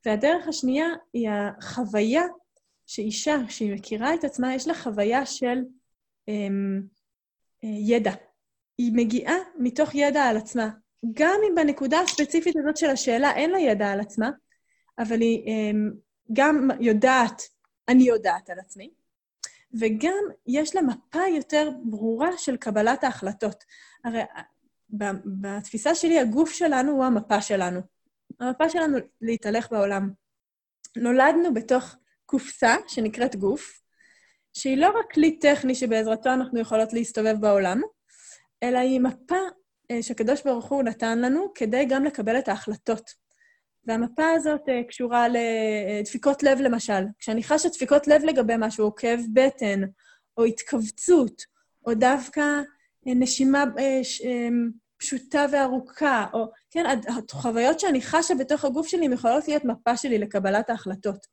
והדרך 0.07 0.49
השנייה 0.49 0.87
היא 1.13 1.29
החוויה 1.31 2.23
שאישה, 2.87 3.37
כשהיא 3.49 3.75
מכירה 3.75 4.15
את 4.15 4.25
עצמה, 4.25 4.55
יש 4.55 4.69
לה 4.69 4.75
חוויה 4.75 5.27
של 5.27 5.59
אמ, 6.29 6.83
אה, 7.65 7.69
ידע. 7.69 8.13
היא 8.79 8.93
מגיעה 8.95 9.35
מתוך 9.59 9.95
ידע 9.95 10.23
על 10.23 10.37
עצמה. 10.37 10.71
גם 11.15 11.41
אם 11.49 11.55
בנקודה 11.55 12.01
הספציפית 12.01 12.57
הזאת 12.57 12.77
של 12.77 12.91
השאלה 12.91 13.35
אין 13.37 13.51
לה 13.51 13.59
ידע 13.59 13.93
על 13.93 14.01
עצמה, 14.01 14.31
אבל 14.99 15.21
היא 15.21 15.47
אמ, 15.47 15.91
גם 16.33 16.69
יודעת, 16.81 17.43
אני 17.89 18.03
יודעת 18.03 18.51
על 18.51 18.59
עצמי, 18.59 18.91
וגם 19.81 20.25
יש 20.47 20.75
לה 20.77 20.83
מפה 20.83 21.23
יותר 21.37 21.71
ברורה 21.85 22.39
של 22.39 22.57
קבלת 22.57 23.05
ההחלטות. 23.05 23.65
הרי 24.05 24.23
בתפיסה 25.41 25.95
שלי, 25.95 26.19
הגוף 26.19 26.51
שלנו 26.51 26.93
הוא 26.93 27.05
המפה 27.05 27.41
שלנו. 27.41 27.81
המפה 28.41 28.69
שלנו 28.69 28.99
להתהלך 29.21 29.71
בעולם. 29.71 30.11
נולדנו 30.97 31.55
בתוך 31.55 31.97
קופסה 32.27 32.77
שנקראת 32.89 33.37
גוף, 33.37 33.81
שהיא 34.53 34.77
לא 34.77 34.89
רק 34.89 35.13
כלי 35.13 35.39
טכני 35.39 35.75
שבעזרתו 35.75 36.31
אנחנו 36.31 36.61
יכולות 36.61 36.93
להסתובב 36.93 37.35
בעולם, 37.41 37.81
אלא 38.63 38.79
היא 38.79 39.01
מפה 39.01 39.37
אה, 39.91 40.03
שהקדוש 40.03 40.43
ברוך 40.43 40.69
הוא 40.69 40.83
נתן 40.83 41.19
לנו 41.19 41.53
כדי 41.55 41.85
גם 41.85 42.05
לקבל 42.05 42.39
את 42.39 42.49
ההחלטות. 42.49 43.11
והמפה 43.85 44.31
הזאת 44.31 44.69
uh, 44.69 44.89
קשורה 44.89 45.27
לדפיקות 45.29 46.43
לב, 46.43 46.61
למשל. 46.61 47.03
כשאני 47.19 47.43
חשה 47.43 47.69
דפיקות 47.69 48.07
לב 48.07 48.23
לגבי 48.25 48.55
משהו, 48.59 48.85
או 48.85 48.95
כאב 48.95 49.21
בטן, 49.33 49.81
או 50.37 50.45
התכווצות, 50.45 51.43
או 51.87 51.95
דווקא 51.95 52.61
נשימה 53.07 53.65
פשוטה 55.01 55.47
וארוכה, 55.53 56.27
או... 56.33 56.47
כן, 56.71 56.85
החוויות 57.09 57.81
שאני 57.81 58.03
חשה 58.03 58.35
בתוך 58.35 58.65
הגוף 58.65 58.87
שלי 58.87 59.07
יכולות 59.13 59.49
להיות 59.49 59.65
מפה 59.65 59.97
שלי 59.97 60.19
לקבלת 60.19 60.71
ההחלטות. 60.71 61.27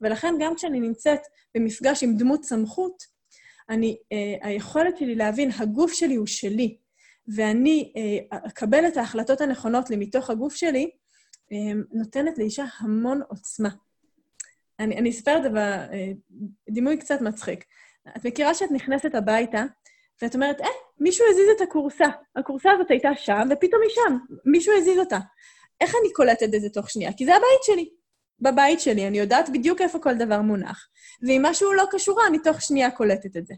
ולכן 0.00 0.34
גם 0.40 0.54
כשאני 0.54 0.80
נמצאת 0.80 1.20
במפגש 1.54 2.02
עם 2.02 2.16
דמות 2.16 2.44
סמכות, 2.44 3.02
אני, 3.68 3.96
uh, 4.02 4.46
היכולת 4.46 4.98
שלי 4.98 5.14
להבין, 5.14 5.50
הגוף 5.58 5.92
שלי 5.92 6.14
הוא 6.14 6.26
שלי, 6.26 6.76
ואני 7.34 7.92
uh, 7.96 8.36
אקבל 8.46 8.88
את 8.88 8.96
ההחלטות 8.96 9.40
הנכונות 9.40 9.90
לי 9.90 9.96
מתוך 9.96 10.30
הגוף 10.30 10.54
שלי, 10.54 10.90
um, 11.34 11.54
נותנת 11.92 12.38
לאישה 12.38 12.64
המון 12.78 13.20
עוצמה. 13.28 13.68
אני, 14.78 14.98
אני 14.98 15.10
אספר 15.10 15.36
את 15.36 15.42
זה 15.42 15.48
בדימוי 16.68 16.96
קצת 16.96 17.20
מצחיק. 17.20 17.64
את 18.16 18.24
מכירה 18.24 18.54
שאת 18.54 18.70
נכנסת 18.70 19.14
הביתה, 19.14 19.64
ואת 20.22 20.34
אומרת, 20.34 20.60
אה, 20.60 20.66
מישהו 21.02 21.26
הזיז 21.30 21.48
את 21.56 21.60
הכורסה. 21.60 22.06
הכורסה 22.36 22.70
הזאת 22.70 22.90
הייתה 22.90 23.08
שם, 23.16 23.48
ופתאום 23.50 23.82
היא 23.82 23.90
שם. 23.90 24.16
מישהו 24.44 24.72
הזיז 24.78 24.98
אותה. 24.98 25.18
איך 25.80 25.94
אני 26.00 26.12
קולטת 26.12 26.54
את 26.54 26.60
זה 26.60 26.68
תוך 26.68 26.90
שנייה? 26.90 27.12
כי 27.12 27.24
זה 27.24 27.32
הבית 27.34 27.62
שלי. 27.62 27.90
בבית 28.40 28.80
שלי, 28.80 29.06
אני 29.06 29.18
יודעת 29.18 29.48
בדיוק 29.48 29.80
איפה 29.80 29.98
כל 29.98 30.14
דבר 30.14 30.40
מונח. 30.40 30.88
ואם 31.22 31.40
משהו 31.44 31.72
לא 31.72 31.84
קשורה, 31.90 32.26
אני 32.26 32.38
תוך 32.38 32.62
שנייה 32.62 32.90
קולטת 32.90 33.36
את 33.36 33.46
זה. 33.46 33.54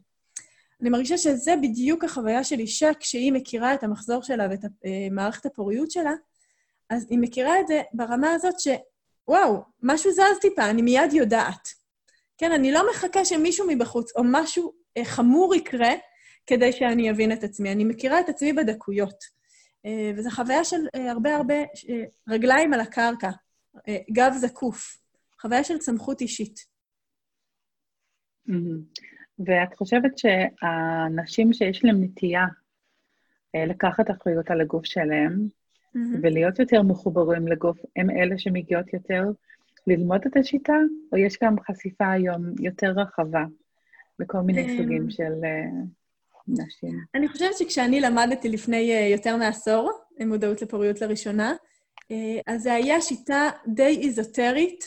אני 0.81 0.91
מרגישה 0.91 1.19
שזה 1.19 1.55
בדיוק 1.63 2.05
החוויה 2.05 2.45
של 2.45 2.59
אישה 2.59 2.91
כשהיא 3.01 3.33
מכירה 3.33 3.75
את 3.75 3.83
המחזור 3.85 4.23
שלה 4.23 4.47
ואת 4.51 4.65
אה, 4.65 5.09
מערכת 5.11 5.47
הפוריות 5.47 5.91
שלה, 5.91 6.13
אז 6.91 7.07
היא 7.11 7.19
מכירה 7.19 7.61
את 7.61 7.67
זה 7.67 7.83
ברמה 7.93 8.33
הזאת 8.33 8.61
ש... 8.61 8.69
וואו, 9.29 9.63
משהו 9.83 10.13
זז 10.13 10.39
טיפה, 10.41 10.71
אני 10.71 10.83
מיד 10.83 11.13
יודעת. 11.13 11.69
כן, 12.39 12.53
אני 12.53 12.73
לא 12.73 12.91
מחכה 12.91 13.25
שמישהו 13.25 13.67
מבחוץ 13.69 14.17
או 14.17 14.23
משהו 14.25 14.73
אה, 14.97 15.05
חמור 15.05 15.55
יקרה 15.55 15.95
כדי 16.47 16.73
שאני 16.73 17.11
אבין 17.11 17.33
את 17.33 17.45
עצמי. 17.45 17.73
אני 17.73 17.85
מכירה 17.85 18.21
את 18.21 18.29
עצמי 18.29 18.53
בדקויות. 18.53 19.25
אה, 19.87 20.11
וזו 20.17 20.31
חוויה 20.31 20.65
של 20.65 20.77
אה, 20.95 21.11
הרבה 21.11 21.37
הרבה 21.37 21.55
אה, 21.55 22.05
רגליים 22.29 22.73
על 22.73 22.81
הקרקע, 22.81 23.31
גב 24.13 24.33
זקוף, 24.37 24.97
חוויה 25.41 25.65
של 25.65 25.81
סמכות 25.81 26.21
אישית. 26.21 26.61
ואת 29.39 29.75
חושבת 29.75 30.19
שהנשים 30.19 31.53
שיש 31.53 31.85
להן 31.85 32.03
נטייה 32.03 32.45
לקחת 33.55 34.11
אחריות 34.11 34.51
על 34.51 34.61
הגוף 34.61 34.85
שלהם, 34.85 35.47
mm-hmm. 35.47 35.99
ולהיות 36.23 36.59
יותר 36.59 36.83
מחוברים 36.83 37.49
לגוף, 37.49 37.79
הם 37.97 38.11
אלה 38.11 38.39
שמגיעות 38.39 38.93
יותר 38.93 39.25
ללמוד 39.87 40.21
את 40.27 40.37
השיטה, 40.37 40.77
או 41.13 41.17
יש 41.17 41.39
גם 41.43 41.61
חשיפה 41.61 42.11
היום 42.11 42.43
יותר 42.61 42.91
רחבה 42.97 43.45
לכל 44.19 44.41
מיני 44.41 44.79
סוגים 44.79 45.11
של 45.11 45.33
נשים? 46.49 47.05
אני 47.15 47.29
חושבת 47.29 47.59
שכשאני 47.59 48.01
למדתי 48.01 48.49
לפני 48.49 49.09
uh, 49.09 49.13
יותר 49.13 49.37
מעשור, 49.37 49.93
מודעות 50.21 50.63
לפוריות 50.63 51.01
לראשונה, 51.01 51.55
uh, 52.03 52.07
אז 52.47 52.63
זו 52.63 52.71
היה 52.71 53.01
שיטה 53.01 53.51
די 53.67 54.01
איזוטרית, 54.03 54.85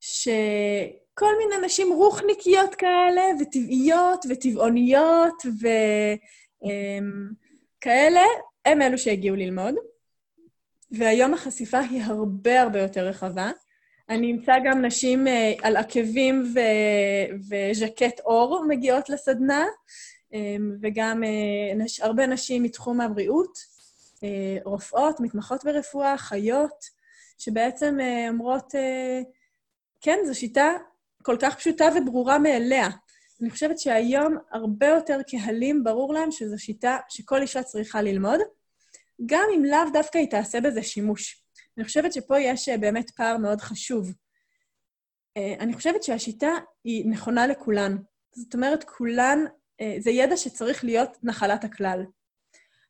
שכל 0.00 1.32
מיני 1.38 1.66
נשים 1.66 1.92
רוחניקיות 1.92 2.74
כאלה, 2.74 3.22
וטבעיות, 3.40 4.26
וטבעוניות, 4.28 5.42
וכאלה, 7.76 8.20
אמ, 8.20 8.72
הם 8.72 8.82
אלו 8.82 8.98
שהגיעו 8.98 9.36
ללמוד. 9.36 9.74
והיום 10.90 11.34
החשיפה 11.34 11.78
היא 11.78 12.02
הרבה 12.02 12.62
הרבה 12.62 12.80
יותר 12.80 13.06
רחבה. 13.06 13.50
אני 14.08 14.32
אמצא 14.32 14.52
גם 14.64 14.84
נשים 14.84 15.26
uh, 15.26 15.30
על 15.62 15.76
עקבים 15.76 16.52
ו- 16.54 17.34
וז'קט 17.48 18.20
אור 18.20 18.64
מגיעות 18.68 19.08
לסדנה, 19.10 19.64
וגם 20.82 21.22
uh, 21.22 21.76
נש- 21.76 22.00
הרבה 22.00 22.26
נשים 22.26 22.62
מתחום 22.62 23.00
הבריאות, 23.00 23.58
uh, 24.16 24.20
רופאות, 24.64 25.20
מתמחות 25.20 25.64
ברפואה, 25.64 26.18
חיות, 26.18 26.84
שבעצם 27.38 27.96
uh, 28.00 28.30
אומרות, 28.30 28.72
כן, 30.00 30.18
זו 30.26 30.38
שיטה 30.38 30.70
כל 31.22 31.36
כך 31.40 31.56
פשוטה 31.56 31.84
וברורה 31.96 32.38
מאליה. 32.38 32.88
אני 33.42 33.50
חושבת 33.50 33.78
שהיום 33.78 34.36
הרבה 34.52 34.86
יותר 34.86 35.20
קהלים, 35.30 35.84
ברור 35.84 36.14
להם 36.14 36.30
שזו 36.30 36.58
שיטה 36.58 36.98
שכל 37.08 37.42
אישה 37.42 37.62
צריכה 37.62 38.02
ללמוד, 38.02 38.40
גם 39.26 39.48
אם 39.56 39.64
לאו 39.64 39.90
דווקא 39.92 40.18
היא 40.18 40.30
תעשה 40.30 40.60
בזה 40.60 40.82
שימוש. 40.82 41.42
אני 41.76 41.84
חושבת 41.84 42.12
שפה 42.12 42.38
יש 42.38 42.68
אה, 42.68 42.78
באמת 42.78 43.10
פער 43.10 43.36
מאוד 43.36 43.60
חשוב. 43.60 44.12
אה, 45.36 45.54
אני 45.60 45.72
חושבת 45.72 46.02
שהשיטה 46.02 46.50
היא 46.84 47.10
נכונה 47.10 47.46
לכולן. 47.46 47.96
זאת 48.32 48.54
אומרת, 48.54 48.84
כולן, 48.84 49.38
אה, 49.46 49.52
זה 49.98 50.10
ידע 50.10 50.36
שצריך 50.36 50.84
להיות 50.84 51.16
נחלת 51.22 51.64
הכלל. 51.64 52.04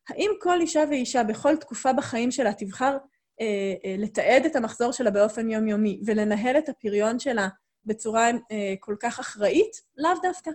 האם 0.09 0.31
כל 0.41 0.61
אישה 0.61 0.83
ואישה 0.89 1.23
בכל 1.23 1.55
תקופה 1.55 1.93
בחיים 1.93 2.31
שלה 2.31 2.53
תבחר 2.53 2.97
אה, 3.41 3.73
אה, 3.85 3.95
לתעד 3.97 4.45
את 4.45 4.55
המחזור 4.55 4.91
שלה 4.91 5.11
באופן 5.11 5.49
יומיומי 5.49 6.01
ולנהל 6.05 6.57
את 6.57 6.69
הפריון 6.69 7.19
שלה 7.19 7.47
בצורה 7.85 8.29
אה, 8.51 8.73
כל 8.79 8.95
כך 8.99 9.19
אחראית? 9.19 9.71
לאו 9.97 10.11
דווקא. 10.23 10.51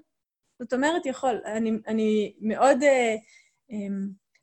זאת 0.59 0.73
אומרת, 0.73 1.07
יכול. 1.07 1.41
אני, 1.47 1.73
אני 1.87 2.35
מאוד... 2.41 2.83
אה, 2.83 3.17
אה, 3.73 3.77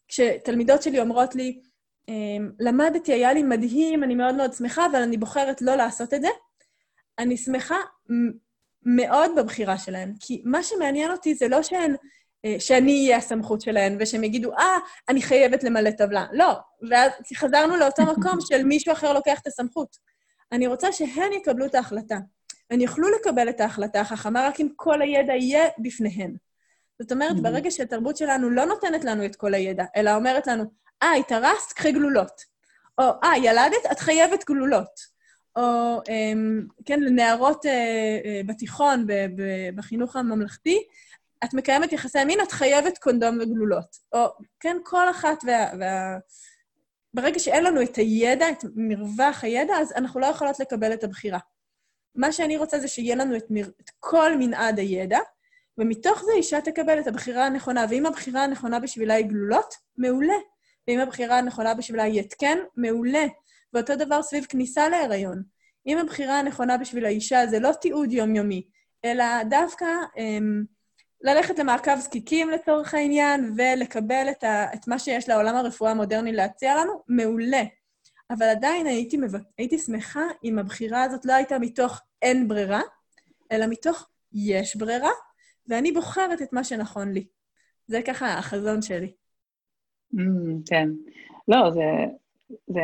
כשתלמידות 0.08 0.82
שלי 0.82 1.00
אומרות 1.00 1.36
לי, 1.36 1.62
אמ, 2.08 2.52
למדתי, 2.60 3.14
היה 3.14 3.34
לי 3.34 3.44
מדהים, 3.44 4.04
אני 4.04 4.16
מאוד 4.16 4.36
מאוד 4.36 4.54
שמחה, 4.54 4.86
אבל 4.86 5.02
אני 5.02 5.18
בוחרת 5.18 5.62
לא 5.62 5.76
לעשות 5.76 6.14
את 6.14 6.22
זה, 6.22 6.28
אני 7.20 7.38
שמחה 7.38 7.76
מאוד 8.86 9.32
בבחירה 9.38 9.78
שלהן. 9.78 10.14
כי 10.20 10.42
מה 10.46 10.64
שמעניין 10.64 11.12
אותי 11.12 11.36
זה 11.36 11.48
לא 11.48 11.64
שהן, 11.64 11.96
אה, 12.46 12.56
שאני 12.60 13.06
אהיה 13.06 13.18
הסמכות 13.18 13.62
שלהן, 13.62 13.98
ושהן 14.00 14.24
יגידו, 14.24 14.54
אה, 14.54 14.78
אני 15.10 15.22
חייבת 15.22 15.64
למלא 15.64 15.92
טבלה. 15.92 16.26
לא. 16.32 16.60
ואז 16.90 17.12
חזרנו 17.36 17.76
לאותו 17.76 18.04
מקום 18.04 18.42
של 18.50 18.64
מישהו 18.64 18.94
אחר 18.94 19.14
לוקח 19.14 19.40
את 19.40 19.48
הסמכות. 19.48 19.98
אני 20.52 20.68
רוצה 20.68 20.92
שהן 20.92 21.34
יקבלו 21.34 21.66
את 21.66 21.76
ההחלטה. 21.76 22.18
הן 22.72 22.82
יוכלו 22.82 23.08
לקבל 23.10 23.50
את 23.50 23.62
ההחלטה 23.62 24.02
החכמה 24.02 24.48
רק 24.48 24.60
אם 24.60 24.68
כל 24.76 25.02
הידע 25.02 25.34
יהיה 25.34 25.68
בפניהן. 25.80 26.36
זאת 27.02 27.12
אומרת, 27.12 27.38
mm-hmm. 27.38 27.42
ברגע 27.42 27.72
שהתרבות 27.72 28.18
שלנו 28.18 28.50
לא 28.50 28.66
נותנת 28.66 29.04
לנו 29.04 29.26
את 29.26 29.36
כל 29.36 29.54
הידע, 29.54 29.84
אלא 29.96 30.16
אומרת 30.16 30.48
לנו, 30.48 30.64
אה, 31.04 31.14
התארסת, 31.14 31.72
קחי 31.72 31.92
גלולות. 31.92 32.42
או, 32.98 33.04
אה, 33.24 33.38
ילדת, 33.38 33.92
את 33.92 34.00
חייבת 34.00 34.46
גלולות. 34.48 35.11
או, 35.56 36.02
אמ, 36.10 36.66
כן, 36.86 37.00
לנערות 37.00 37.66
אה, 37.66 37.72
אה, 38.26 38.42
בתיכון, 38.46 39.08
בחינוך 39.76 40.16
הממלכתי, 40.16 40.84
את 41.44 41.54
מקיימת 41.54 41.94
יחסי 41.94 42.26
מין, 42.26 42.42
את 42.42 42.52
חייבת 42.52 42.98
קונדום 42.98 43.38
וגלולות. 43.42 43.98
או, 44.14 44.26
כן, 44.60 44.78
כל 44.84 45.10
אחת 45.10 45.44
וה... 45.48 45.72
וה... 45.80 46.18
ברגע 47.14 47.40
שאין 47.40 47.64
לנו 47.64 47.82
את 47.82 47.96
הידע, 47.96 48.50
את 48.50 48.66
מרווח 48.76 49.44
הידע, 49.44 49.74
אז 49.74 49.94
אנחנו 49.96 50.20
לא 50.20 50.26
יכולות 50.26 50.60
לקבל 50.60 50.94
את 50.94 51.04
הבחירה. 51.04 51.40
מה 52.16 52.32
שאני 52.32 52.58
רוצה 52.58 52.80
זה 52.80 52.88
שיהיה 52.88 53.16
לנו 53.16 53.38
את, 53.38 53.46
מר... 53.50 53.68
את 53.82 53.90
כל 54.00 54.38
מנעד 54.38 54.80
הידע, 54.80 55.20
ומתוך 55.78 56.24
זה 56.24 56.32
אישה 56.36 56.62
תקבל 56.62 57.00
את 57.00 57.08
הבחירה 57.08 57.46
הנכונה. 57.46 57.86
ואם 57.90 58.06
הבחירה 58.06 58.44
הנכונה 58.44 58.80
בשבילה 58.80 59.14
היא 59.14 59.26
גלולות, 59.26 59.76
מעולה. 59.98 60.38
ואם 60.88 61.00
הבחירה 61.00 61.38
הנכונה 61.38 61.74
בשבילה 61.74 62.04
היא 62.04 62.20
התקן, 62.20 62.58
מעולה. 62.78 63.26
ואותו 63.74 63.96
דבר 63.96 64.22
סביב 64.22 64.46
כניסה 64.46 64.90
להיריון. 64.90 65.44
אם 65.88 65.98
הבחירה 65.98 66.40
הנכונה 66.40 66.78
בשביל 66.78 67.06
האישה 67.06 67.48
זה 67.48 67.60
לא 67.60 67.72
תיעוד 67.82 68.12
יומיומי, 68.12 68.68
אלא 69.06 69.44
דווקא 69.44 69.86
אמ, 70.18 70.64
ללכת 71.22 71.60
למעקב 71.60 71.96
זקיקים 71.96 72.50
לצורך 72.50 72.94
העניין, 72.94 73.54
ולקבל 73.58 74.28
את, 74.32 74.44
ה, 74.44 74.74
את 74.74 74.88
מה 74.88 75.00
שיש 75.00 75.30
לעולם 75.30 75.56
הרפואה 75.56 75.92
המודרני 75.92 76.32
להציע 76.32 76.76
לנו, 76.76 77.04
מעולה. 77.08 77.64
אבל 78.30 78.46
עדיין 78.46 78.88
הייתי, 78.88 79.18
מבק... 79.18 79.42
הייתי 79.58 79.78
שמחה 79.78 80.24
אם 80.44 80.60
הבחירה 80.60 81.04
הזאת 81.04 81.26
לא 81.26 81.34
הייתה 81.34 81.60
מתוך 81.60 82.02
אין 82.22 82.48
ברירה, 82.48 82.82
אלא 83.52 83.66
מתוך 83.70 84.08
יש 84.34 84.76
ברירה, 84.76 85.12
ואני 85.68 85.92
בוחרת 85.92 86.42
את 86.42 86.54
מה 86.54 86.64
שנכון 86.64 87.12
לי. 87.12 87.28
זה 87.88 88.02
ככה 88.02 88.34
החזון 88.34 88.82
שלי. 88.82 89.14
Mm, 90.16 90.20
כן. 90.66 90.90
לא, 91.48 91.72
זה... 91.72 91.82
זה 92.68 92.82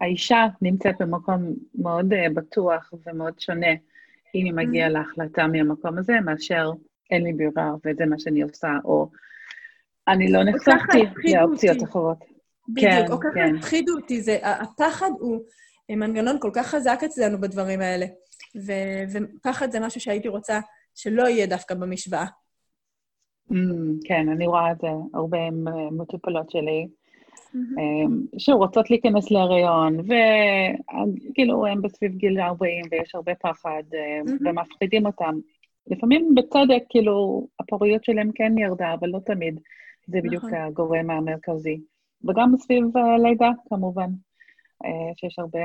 האישה 0.00 0.46
נמצאת 0.62 0.94
במקום 1.00 1.54
מאוד 1.74 2.12
uh, 2.12 2.16
בטוח 2.34 2.92
ומאוד 3.06 3.40
שונה, 3.40 3.72
אם 4.34 4.44
היא 4.44 4.52
מגיעה 4.54 4.88
mm. 4.88 4.92
להחלטה 4.92 5.46
מהמקום 5.46 5.98
הזה, 5.98 6.20
מאשר 6.24 6.70
אין 7.10 7.22
לי 7.22 7.32
ברירה 7.32 7.72
וזה 7.84 8.06
מה 8.06 8.18
שאני 8.18 8.42
עושה, 8.42 8.68
או 8.84 9.10
אני 10.08 10.32
לא 10.32 10.44
נחשפתי 10.44 11.02
לאופציות 11.34 11.82
אחרות. 11.82 12.18
בדיוק, 12.68 12.92
כן, 12.92 13.12
או 13.12 13.20
ככה 13.20 13.30
כן. 13.34 13.56
הפחידו 13.56 13.92
אותי, 13.96 14.20
זה, 14.20 14.38
הפחד 14.42 15.10
הוא 15.18 15.40
מנגנון 15.90 16.36
כל 16.40 16.50
כך 16.54 16.66
חזק 16.66 17.00
אצלנו 17.04 17.40
בדברים 17.40 17.80
האלה, 17.80 18.06
ו, 18.66 18.72
ופחד 19.12 19.70
זה 19.70 19.80
משהו 19.80 20.00
שהייתי 20.00 20.28
רוצה 20.28 20.60
שלא 20.94 21.28
יהיה 21.28 21.46
דווקא 21.46 21.74
במשוואה. 21.74 22.26
Mm, 23.50 23.54
כן, 24.04 24.28
אני 24.28 24.46
רואה 24.46 24.72
את 24.72 24.78
זה 24.80 24.88
הרבה 25.14 25.38
אה, 25.38 25.50
מטופלות 25.90 26.50
שלי. 26.50 26.88
Mm-hmm. 27.54 28.38
שוב, 28.38 28.56
רוצות 28.56 28.90
להיכנס 28.90 29.30
להריון, 29.30 29.96
וכאילו 30.00 31.66
הם 31.66 31.82
בסביב 31.82 32.16
גיל 32.16 32.40
40 32.40 32.84
ויש 32.90 33.14
הרבה 33.14 33.34
פחד, 33.34 33.82
אה, 33.94 34.20
mm-hmm. 34.26 34.48
ומפחידים 34.48 35.06
אותם. 35.06 35.38
לפעמים 35.86 36.34
בצדק, 36.34 36.82
כאילו, 36.88 37.46
הפוריות 37.60 38.04
שלהם 38.04 38.30
כן 38.34 38.58
ירדה, 38.58 38.94
אבל 38.94 39.08
לא 39.08 39.18
תמיד. 39.18 39.60
זה 40.06 40.18
בדיוק 40.22 40.44
נכון. 40.44 40.54
הגורם 40.54 41.10
המרכזי. 41.10 41.80
וגם 42.28 42.56
סביב 42.56 42.84
לידה, 43.22 43.50
כמובן, 43.68 44.10
שיש 45.16 45.38
הרבה 45.38 45.60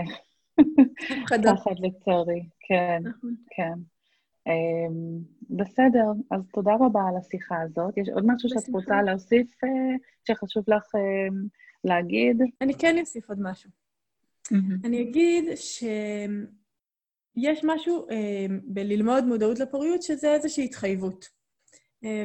פחד 1.28 1.80
לצערי. 1.80 2.44
כן, 2.60 3.02
נכון. 3.04 3.36
כן. 3.50 3.74
אמ, 4.48 5.20
בסדר, 5.50 6.12
אז 6.32 6.42
תודה 6.54 6.72
רבה 6.80 7.02
על 7.10 7.18
השיחה 7.18 7.62
הזאת. 7.62 7.98
יש 7.98 8.10
עוד 8.10 8.24
משהו 8.26 8.50
שאת 8.50 8.70
רוצה 8.74 9.02
להוסיף 9.02 9.64
אה, 9.64 9.70
שחשוב 10.28 10.64
לך 10.68 10.96
אה, 10.96 11.28
להגיד? 11.86 12.42
אני 12.62 12.74
כן 12.74 13.00
אוסיף 13.00 13.30
עוד 13.30 13.38
משהו. 13.42 13.70
אני 14.84 15.02
אגיד 15.02 15.46
שיש 15.56 16.00
משהו 17.64 18.10
אה, 18.10 18.46
בללמוד 18.64 19.24
מודעות 19.24 19.60
לפוריות, 19.60 20.04
שזה 20.04 20.34
איזושהי 20.34 20.66
התחייבות. 20.66 21.36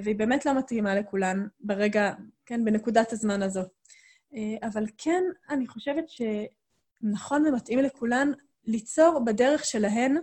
והיא 0.03 0.17
באמת 0.17 0.47
לא 0.47 0.59
מתאימה 0.59 0.95
לכולן 0.95 1.47
ברגע, 1.61 2.13
כן, 2.47 2.65
בנקודת 2.65 3.13
הזמן 3.13 3.43
הזו. 3.43 3.61
אבל 4.63 4.85
כן, 4.99 5.23
אני 5.51 5.67
חושבת 5.67 6.05
שנכון 6.09 7.47
ומתאים 7.47 7.79
לכולן 7.79 8.33
ליצור 8.65 9.25
בדרך 9.25 9.65
שלהן 9.65 10.17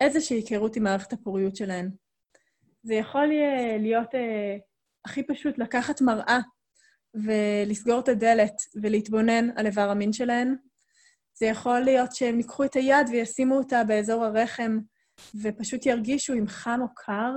איזושהי 0.00 0.36
היכרות 0.36 0.76
עם 0.76 0.82
מערכת 0.82 1.12
הפוריות 1.12 1.56
שלהן. 1.56 1.90
זה 2.82 2.94
יכול 2.94 3.26
להיות 3.78 4.14
אה, 4.14 4.56
הכי 5.04 5.22
פשוט 5.22 5.58
לקחת 5.58 6.00
מראה 6.00 6.38
ולסגור 7.14 8.00
את 8.00 8.08
הדלת 8.08 8.54
ולהתבונן 8.82 9.48
על 9.56 9.66
איבר 9.66 9.90
המין 9.90 10.12
שלהן. 10.12 10.54
זה 11.38 11.46
יכול 11.46 11.80
להיות 11.80 12.12
שהם 12.12 12.38
ייקחו 12.38 12.64
את 12.64 12.74
היד 12.74 13.06
וישימו 13.12 13.56
אותה 13.56 13.84
באזור 13.84 14.24
הרחם 14.24 14.78
ופשוט 15.42 15.86
ירגישו 15.86 16.32
אם 16.32 16.46
חם 16.46 16.80
או 16.82 16.94
קר, 16.94 17.32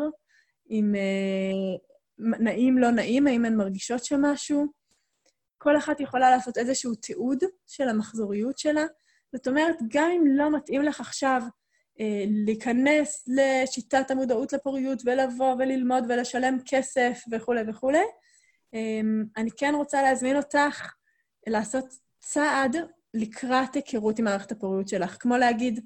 אם 0.69 0.95
אה, 0.95 1.77
נעים, 2.39 2.77
לא 2.77 2.91
נעים, 2.91 3.27
האם 3.27 3.45
הן 3.45 3.55
מרגישות 3.55 4.05
שם 4.05 4.21
משהו. 4.21 4.65
כל 5.57 5.77
אחת 5.77 5.99
יכולה 5.99 6.29
לעשות 6.29 6.57
איזשהו 6.57 6.95
תיעוד 6.95 7.43
של 7.67 7.89
המחזוריות 7.89 8.57
שלה. 8.57 8.85
זאת 9.35 9.47
אומרת, 9.47 9.75
גם 9.87 10.11
אם 10.11 10.27
לא 10.27 10.57
מתאים 10.57 10.81
לך 10.81 10.99
עכשיו 10.99 11.41
אה, 11.99 12.23
להיכנס 12.45 13.27
לשיטת 13.27 14.11
המודעות 14.11 14.53
לפוריות 14.53 15.01
ולבוא 15.05 15.55
וללמוד 15.59 16.03
ולשלם 16.09 16.57
כסף 16.65 17.21
וכולי 17.31 17.61
וכולי. 17.67 18.05
אמ, 18.73 19.23
אני 19.37 19.49
כן 19.57 19.73
רוצה 19.75 20.01
להזמין 20.01 20.37
אותך 20.37 20.93
לעשות 21.47 21.85
צעד 22.19 22.75
לקראת 23.13 23.75
היכרות 23.75 24.19
עם 24.19 24.25
מערכת 24.25 24.51
הפוריות 24.51 24.87
שלך, 24.87 25.17
כמו 25.19 25.37
להגיד, 25.37 25.79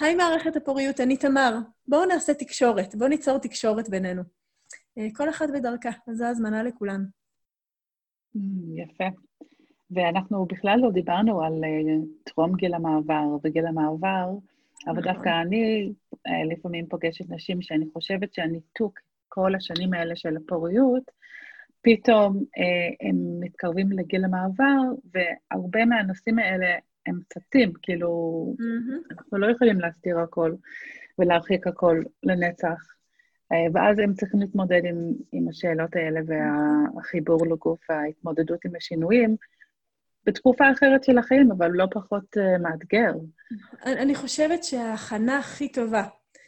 היי 0.00 0.14
מערכת 0.14 0.56
הפוריות, 0.56 1.00
אני 1.00 1.16
תמר, 1.16 1.56
בואו 1.88 2.04
נעשה 2.04 2.34
תקשורת, 2.34 2.94
בואו 2.94 3.08
ניצור 3.08 3.38
תקשורת 3.38 3.88
בינינו. 3.88 4.22
אה, 4.98 5.06
כל 5.16 5.28
אחד 5.28 5.46
בדרכה, 5.54 5.90
אז 6.08 6.16
זו 6.16 6.24
הזמנה 6.24 6.62
לכולן. 6.62 7.04
Mm, 8.36 8.40
יפה. 8.76 9.04
ואנחנו 9.90 10.46
בכלל 10.46 10.78
לא 10.82 10.90
דיברנו 10.90 11.42
על 11.42 11.64
אה, 11.64 11.96
טרום 12.24 12.56
גיל 12.56 12.74
המעבר, 12.74 13.24
וגיל 13.44 13.66
המעבר 13.66 14.28
אבל 14.86 14.98
נכון. 14.98 15.12
דווקא 15.12 15.28
אני 15.42 15.92
אה, 16.26 16.44
לפעמים 16.44 16.86
פוגשת 16.86 17.30
נשים 17.30 17.62
שאני 17.62 17.86
חושבת 17.92 18.34
שהניתוק 18.34 18.98
כל 19.28 19.54
השנים 19.54 19.94
האלה 19.94 20.16
של 20.16 20.36
הפוריות, 20.36 21.10
פתאום 21.82 22.44
אה, 22.58 23.08
הם 23.08 23.16
מתקרבים 23.40 23.92
לגיל 23.92 24.24
המעבר, 24.24 24.80
והרבה 25.14 25.84
מהנושאים 25.84 26.38
האלה 26.38 26.66
הם 27.06 27.20
צצים, 27.32 27.72
כאילו, 27.82 28.54
mm-hmm. 28.58 29.14
אנחנו 29.14 29.38
לא 29.38 29.50
יכולים 29.50 29.80
להסתיר 29.80 30.18
הכל 30.18 30.54
ולהרחיק 31.18 31.66
הכל 31.66 32.02
לנצח. 32.22 32.86
אה, 33.52 33.66
ואז 33.74 33.98
הם 33.98 34.14
צריכים 34.14 34.40
להתמודד 34.40 34.80
עם, 34.84 34.96
עם 35.32 35.48
השאלות 35.48 35.96
האלה 35.96 36.20
והחיבור 36.26 37.46
לגוף, 37.46 37.90
ההתמודדות 37.90 38.64
עם 38.64 38.76
השינויים, 38.76 39.36
בתקופה 40.26 40.72
אחרת 40.72 41.04
של 41.04 41.18
החיים, 41.18 41.50
אבל 41.52 41.70
לא 41.70 41.86
פחות 41.90 42.36
uh, 42.36 42.62
מאתגר. 42.62 43.12
אני 43.86 44.14
חושבת 44.14 44.64
שההכנה 44.64 45.38
הכי 45.38 45.72
טובה 45.72 46.04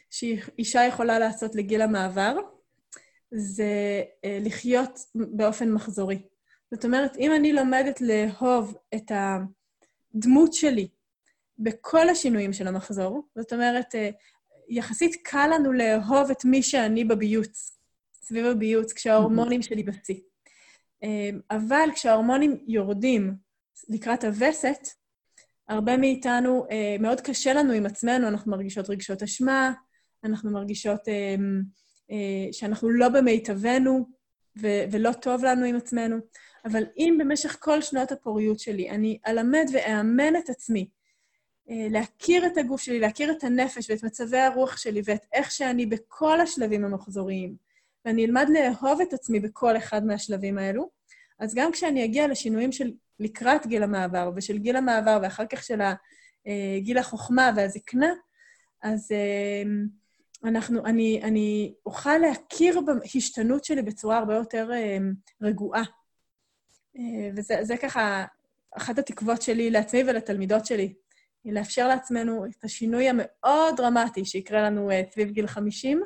שאישה 0.09 0.81
יכולה 0.83 1.19
לעשות 1.19 1.55
לגיל 1.55 1.81
המעבר, 1.81 2.35
זה 3.35 4.03
uh, 4.03 4.27
לחיות 4.45 4.99
באופן 5.15 5.71
מחזורי. 5.71 6.21
זאת 6.71 6.85
אומרת, 6.85 7.17
אם 7.17 7.31
אני 7.35 7.53
לומדת 7.53 8.01
לאהוב 8.01 8.77
את 8.95 9.11
הדמות 10.15 10.53
שלי 10.53 10.87
בכל 11.59 12.09
השינויים 12.09 12.53
של 12.53 12.67
המחזור, 12.67 13.27
זאת 13.35 13.53
אומרת, 13.53 13.95
uh, 13.95 13.97
יחסית 14.69 15.15
קל 15.23 15.49
לנו 15.53 15.73
לאהוב 15.73 16.31
את 16.31 16.45
מי 16.45 16.63
שאני 16.63 17.03
בביוץ, 17.03 17.77
סביב 18.13 18.45
הביוץ, 18.45 18.93
כשההורמונים 18.93 19.61
שלי 19.61 19.83
בשיא. 19.83 20.19
אבל 21.51 21.89
כשההורמונים 21.95 22.63
יורדים 22.67 23.35
לקראת 23.89 24.23
הווסת, 24.23 24.87
הרבה 25.69 25.97
מאיתנו, 25.97 26.65
אה, 26.71 26.95
מאוד 26.99 27.21
קשה 27.21 27.53
לנו 27.53 27.73
עם 27.73 27.85
עצמנו, 27.85 28.27
אנחנו 28.27 28.51
מרגישות 28.51 28.89
רגשות 28.89 29.23
אשמה, 29.23 29.73
אנחנו 30.23 30.51
מרגישות 30.51 31.07
אה, 31.07 31.13
אה, 31.13 31.35
שאנחנו 32.51 32.89
לא 32.89 33.09
במיטבנו 33.09 34.05
ו- 34.61 34.83
ולא 34.91 35.11
טוב 35.11 35.45
לנו 35.45 35.65
עם 35.65 35.75
עצמנו. 35.75 36.17
אבל 36.65 36.83
אם 36.97 37.17
במשך 37.19 37.57
כל 37.59 37.81
שנות 37.81 38.11
הפוריות 38.11 38.59
שלי 38.59 38.89
אני 38.89 39.17
אלמד 39.27 39.65
ואאמן 39.73 40.35
את 40.35 40.49
עצמי 40.49 40.87
אה, 41.69 41.87
להכיר 41.89 42.45
את 42.45 42.57
הגוף 42.57 42.81
שלי, 42.81 42.99
להכיר 42.99 43.31
את 43.31 43.43
הנפש 43.43 43.89
ואת 43.89 44.03
מצבי 44.03 44.37
הרוח 44.37 44.77
שלי 44.77 45.01
ואת 45.05 45.25
איך 45.33 45.51
שאני 45.51 45.85
בכל 45.85 46.41
השלבים 46.41 46.85
המחזוריים, 46.85 47.55
ואני 48.05 48.25
אלמד 48.25 48.47
לאהוב 48.49 49.01
את 49.01 49.13
עצמי 49.13 49.39
בכל 49.39 49.77
אחד 49.77 50.05
מהשלבים 50.05 50.57
האלו, 50.57 50.89
אז 51.39 51.55
גם 51.55 51.71
כשאני 51.71 52.05
אגיע 52.05 52.27
לשינויים 52.27 52.71
של 52.71 52.91
לקראת 53.19 53.67
גיל 53.67 53.83
המעבר, 53.83 54.31
ושל 54.35 54.57
גיל 54.57 54.75
המעבר, 54.75 55.19
ואחר 55.23 55.45
כך 55.45 55.63
של 55.63 55.81
אה, 55.81 56.77
גיל 56.79 56.97
החוכמה 56.97 57.51
והזקנה, 57.55 58.13
אז 58.81 59.11
אה, 59.11 59.63
אנחנו, 60.43 60.85
אני, 60.85 61.19
אני 61.23 61.73
אוכל 61.85 62.17
להכיר 62.17 62.81
בהשתנות 62.81 63.63
שלי 63.63 63.81
בצורה 63.81 64.17
הרבה 64.17 64.35
יותר 64.35 64.69
אה, 64.73 64.97
רגועה. 65.41 65.83
וזה 67.35 67.77
ככה 67.81 68.25
אחת 68.77 68.97
התקוות 68.97 69.41
שלי 69.41 69.69
לעצמי 69.69 70.03
ולתלמידות 70.03 70.65
שלי, 70.65 70.93
היא 71.43 71.53
לאפשר 71.53 71.87
לעצמנו 71.87 72.45
את 72.45 72.63
השינוי 72.63 73.09
המאוד 73.09 73.77
דרמטי 73.77 74.25
שיקרה 74.25 74.61
לנו 74.61 74.89
סביב 75.11 75.31
גיל 75.31 75.47
50, 75.47 76.01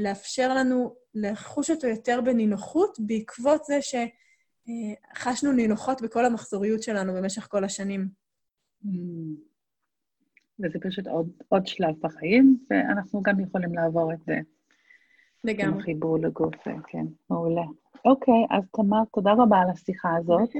לאפשר 0.00 0.54
לנו 0.54 0.94
לחוש 1.14 1.70
אותו 1.70 1.86
יותר 1.86 2.20
בנינוחות 2.20 2.96
בעקבות 3.00 3.64
זה 3.64 3.82
ש... 3.82 3.94
חשנו 5.16 5.52
נינוחות 5.52 6.02
בכל 6.02 6.24
המחזוריות 6.24 6.82
שלנו 6.82 7.14
במשך 7.14 7.46
כל 7.50 7.64
השנים. 7.64 8.08
Mm. 8.84 8.88
וזה 10.60 10.78
פשוט 10.82 11.06
עוד, 11.06 11.28
עוד 11.48 11.66
שלב 11.66 11.94
בחיים, 12.00 12.58
ואנחנו 12.70 13.22
גם 13.22 13.40
יכולים 13.40 13.74
לעבור 13.74 14.12
את 14.12 14.18
זה. 14.26 14.40
לגמרי. 15.44 15.74
עם 15.74 15.80
חיבור 15.80 16.18
לגוף, 16.18 16.54
כן, 16.86 17.04
מעולה. 17.30 17.64
אוקיי, 18.04 18.46
אז 18.50 18.62
תמר, 18.76 19.02
תודה 19.12 19.32
רבה 19.32 19.58
על 19.58 19.70
השיחה 19.70 20.16
הזאת. 20.16 20.50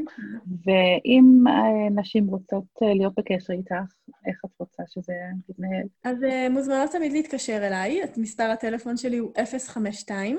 ואם 0.64 1.44
אה, 1.48 1.90
נשים 1.90 2.26
רוצות 2.26 2.64
אה, 2.82 2.94
להיות 2.94 3.12
בקשר 3.16 3.52
איתך, 3.52 3.94
איך 4.26 4.44
את 4.44 4.50
רוצה 4.58 4.82
שזה 4.88 5.12
יתנהל? 5.48 5.86
אז 6.04 6.24
אה, 6.24 6.48
מוזמנות 6.50 6.90
תמיד 6.90 7.12
להתקשר 7.12 7.66
אליי, 7.66 8.04
את 8.04 8.18
מספר 8.18 8.42
הטלפון 8.42 8.96
שלי 8.96 9.16
הוא 9.18 9.32
052 9.66 10.38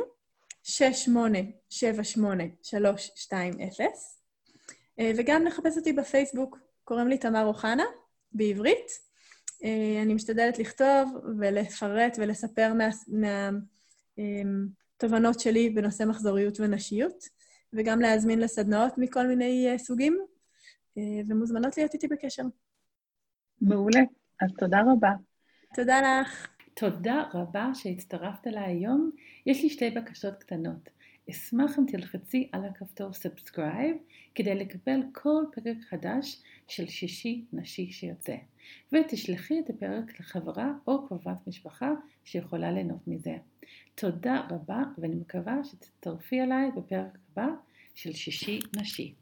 6878-320, 0.63 0.69
אה, 4.99 5.11
וגם 5.17 5.43
לחפש 5.45 5.77
אותי 5.77 5.93
בפייסבוק, 5.93 6.59
קוראים 6.83 7.07
לי 7.07 7.17
תמר 7.17 7.45
אוחנה, 7.45 7.83
בעברית. 8.31 9.04
אה, 9.63 10.01
אני 10.01 10.13
משתדלת 10.13 10.59
לכתוב 10.59 11.17
ולפרט 11.39 12.17
ולספר 12.19 12.73
מהתובנות 14.17 15.35
מה, 15.35 15.41
שלי 15.41 15.69
בנושא 15.69 16.03
מחזוריות 16.03 16.59
ונשיות, 16.59 17.23
וגם 17.73 17.99
להזמין 17.99 18.39
לסדנאות 18.39 18.97
מכל 18.97 19.27
מיני 19.27 19.67
אה, 19.71 19.77
סוגים, 19.77 20.17
ומוזמנות 21.27 21.77
להיות 21.77 21.93
איתי 21.93 22.07
בקשר. 22.07 22.43
מעולה. 23.61 23.99
אז 24.41 24.49
תודה 24.57 24.81
רבה. 24.91 25.11
תודה 25.73 26.21
לך. 26.21 26.47
תודה 26.73 27.23
רבה 27.33 27.69
שהצטרפת 27.73 28.47
אליי 28.47 28.63
היום. 28.63 29.11
יש 29.45 29.63
לי 29.63 29.69
שתי 29.69 29.89
בקשות 29.89 30.33
קטנות. 30.33 30.89
אשמח 31.29 31.79
אם 31.79 31.85
תלחצי 31.87 32.49
על 32.51 32.65
הכפתור 32.65 33.13
subscribe 33.13 33.97
כדי 34.35 34.55
לקבל 34.55 35.01
כל 35.13 35.43
פרק 35.51 35.77
חדש 35.89 36.43
של 36.67 36.87
שישי 36.87 37.45
נשי 37.53 37.91
שיוצא, 37.91 38.35
ותשלחי 38.91 39.59
את 39.59 39.69
הפרק 39.69 40.19
לחברה 40.19 40.71
או 40.87 41.07
קרובת 41.07 41.47
משפחה 41.47 41.91
שיכולה 42.23 42.71
ליהנות 42.71 43.07
מזה. 43.07 43.37
תודה 43.95 44.47
רבה 44.49 44.83
ואני 44.97 45.15
מקווה 45.15 45.63
שתצטרפי 45.63 46.41
אליי 46.41 46.71
בפרק 46.77 47.17
הבא 47.31 47.47
של 47.95 48.13
שישי 48.13 48.59
נשי. 48.77 49.13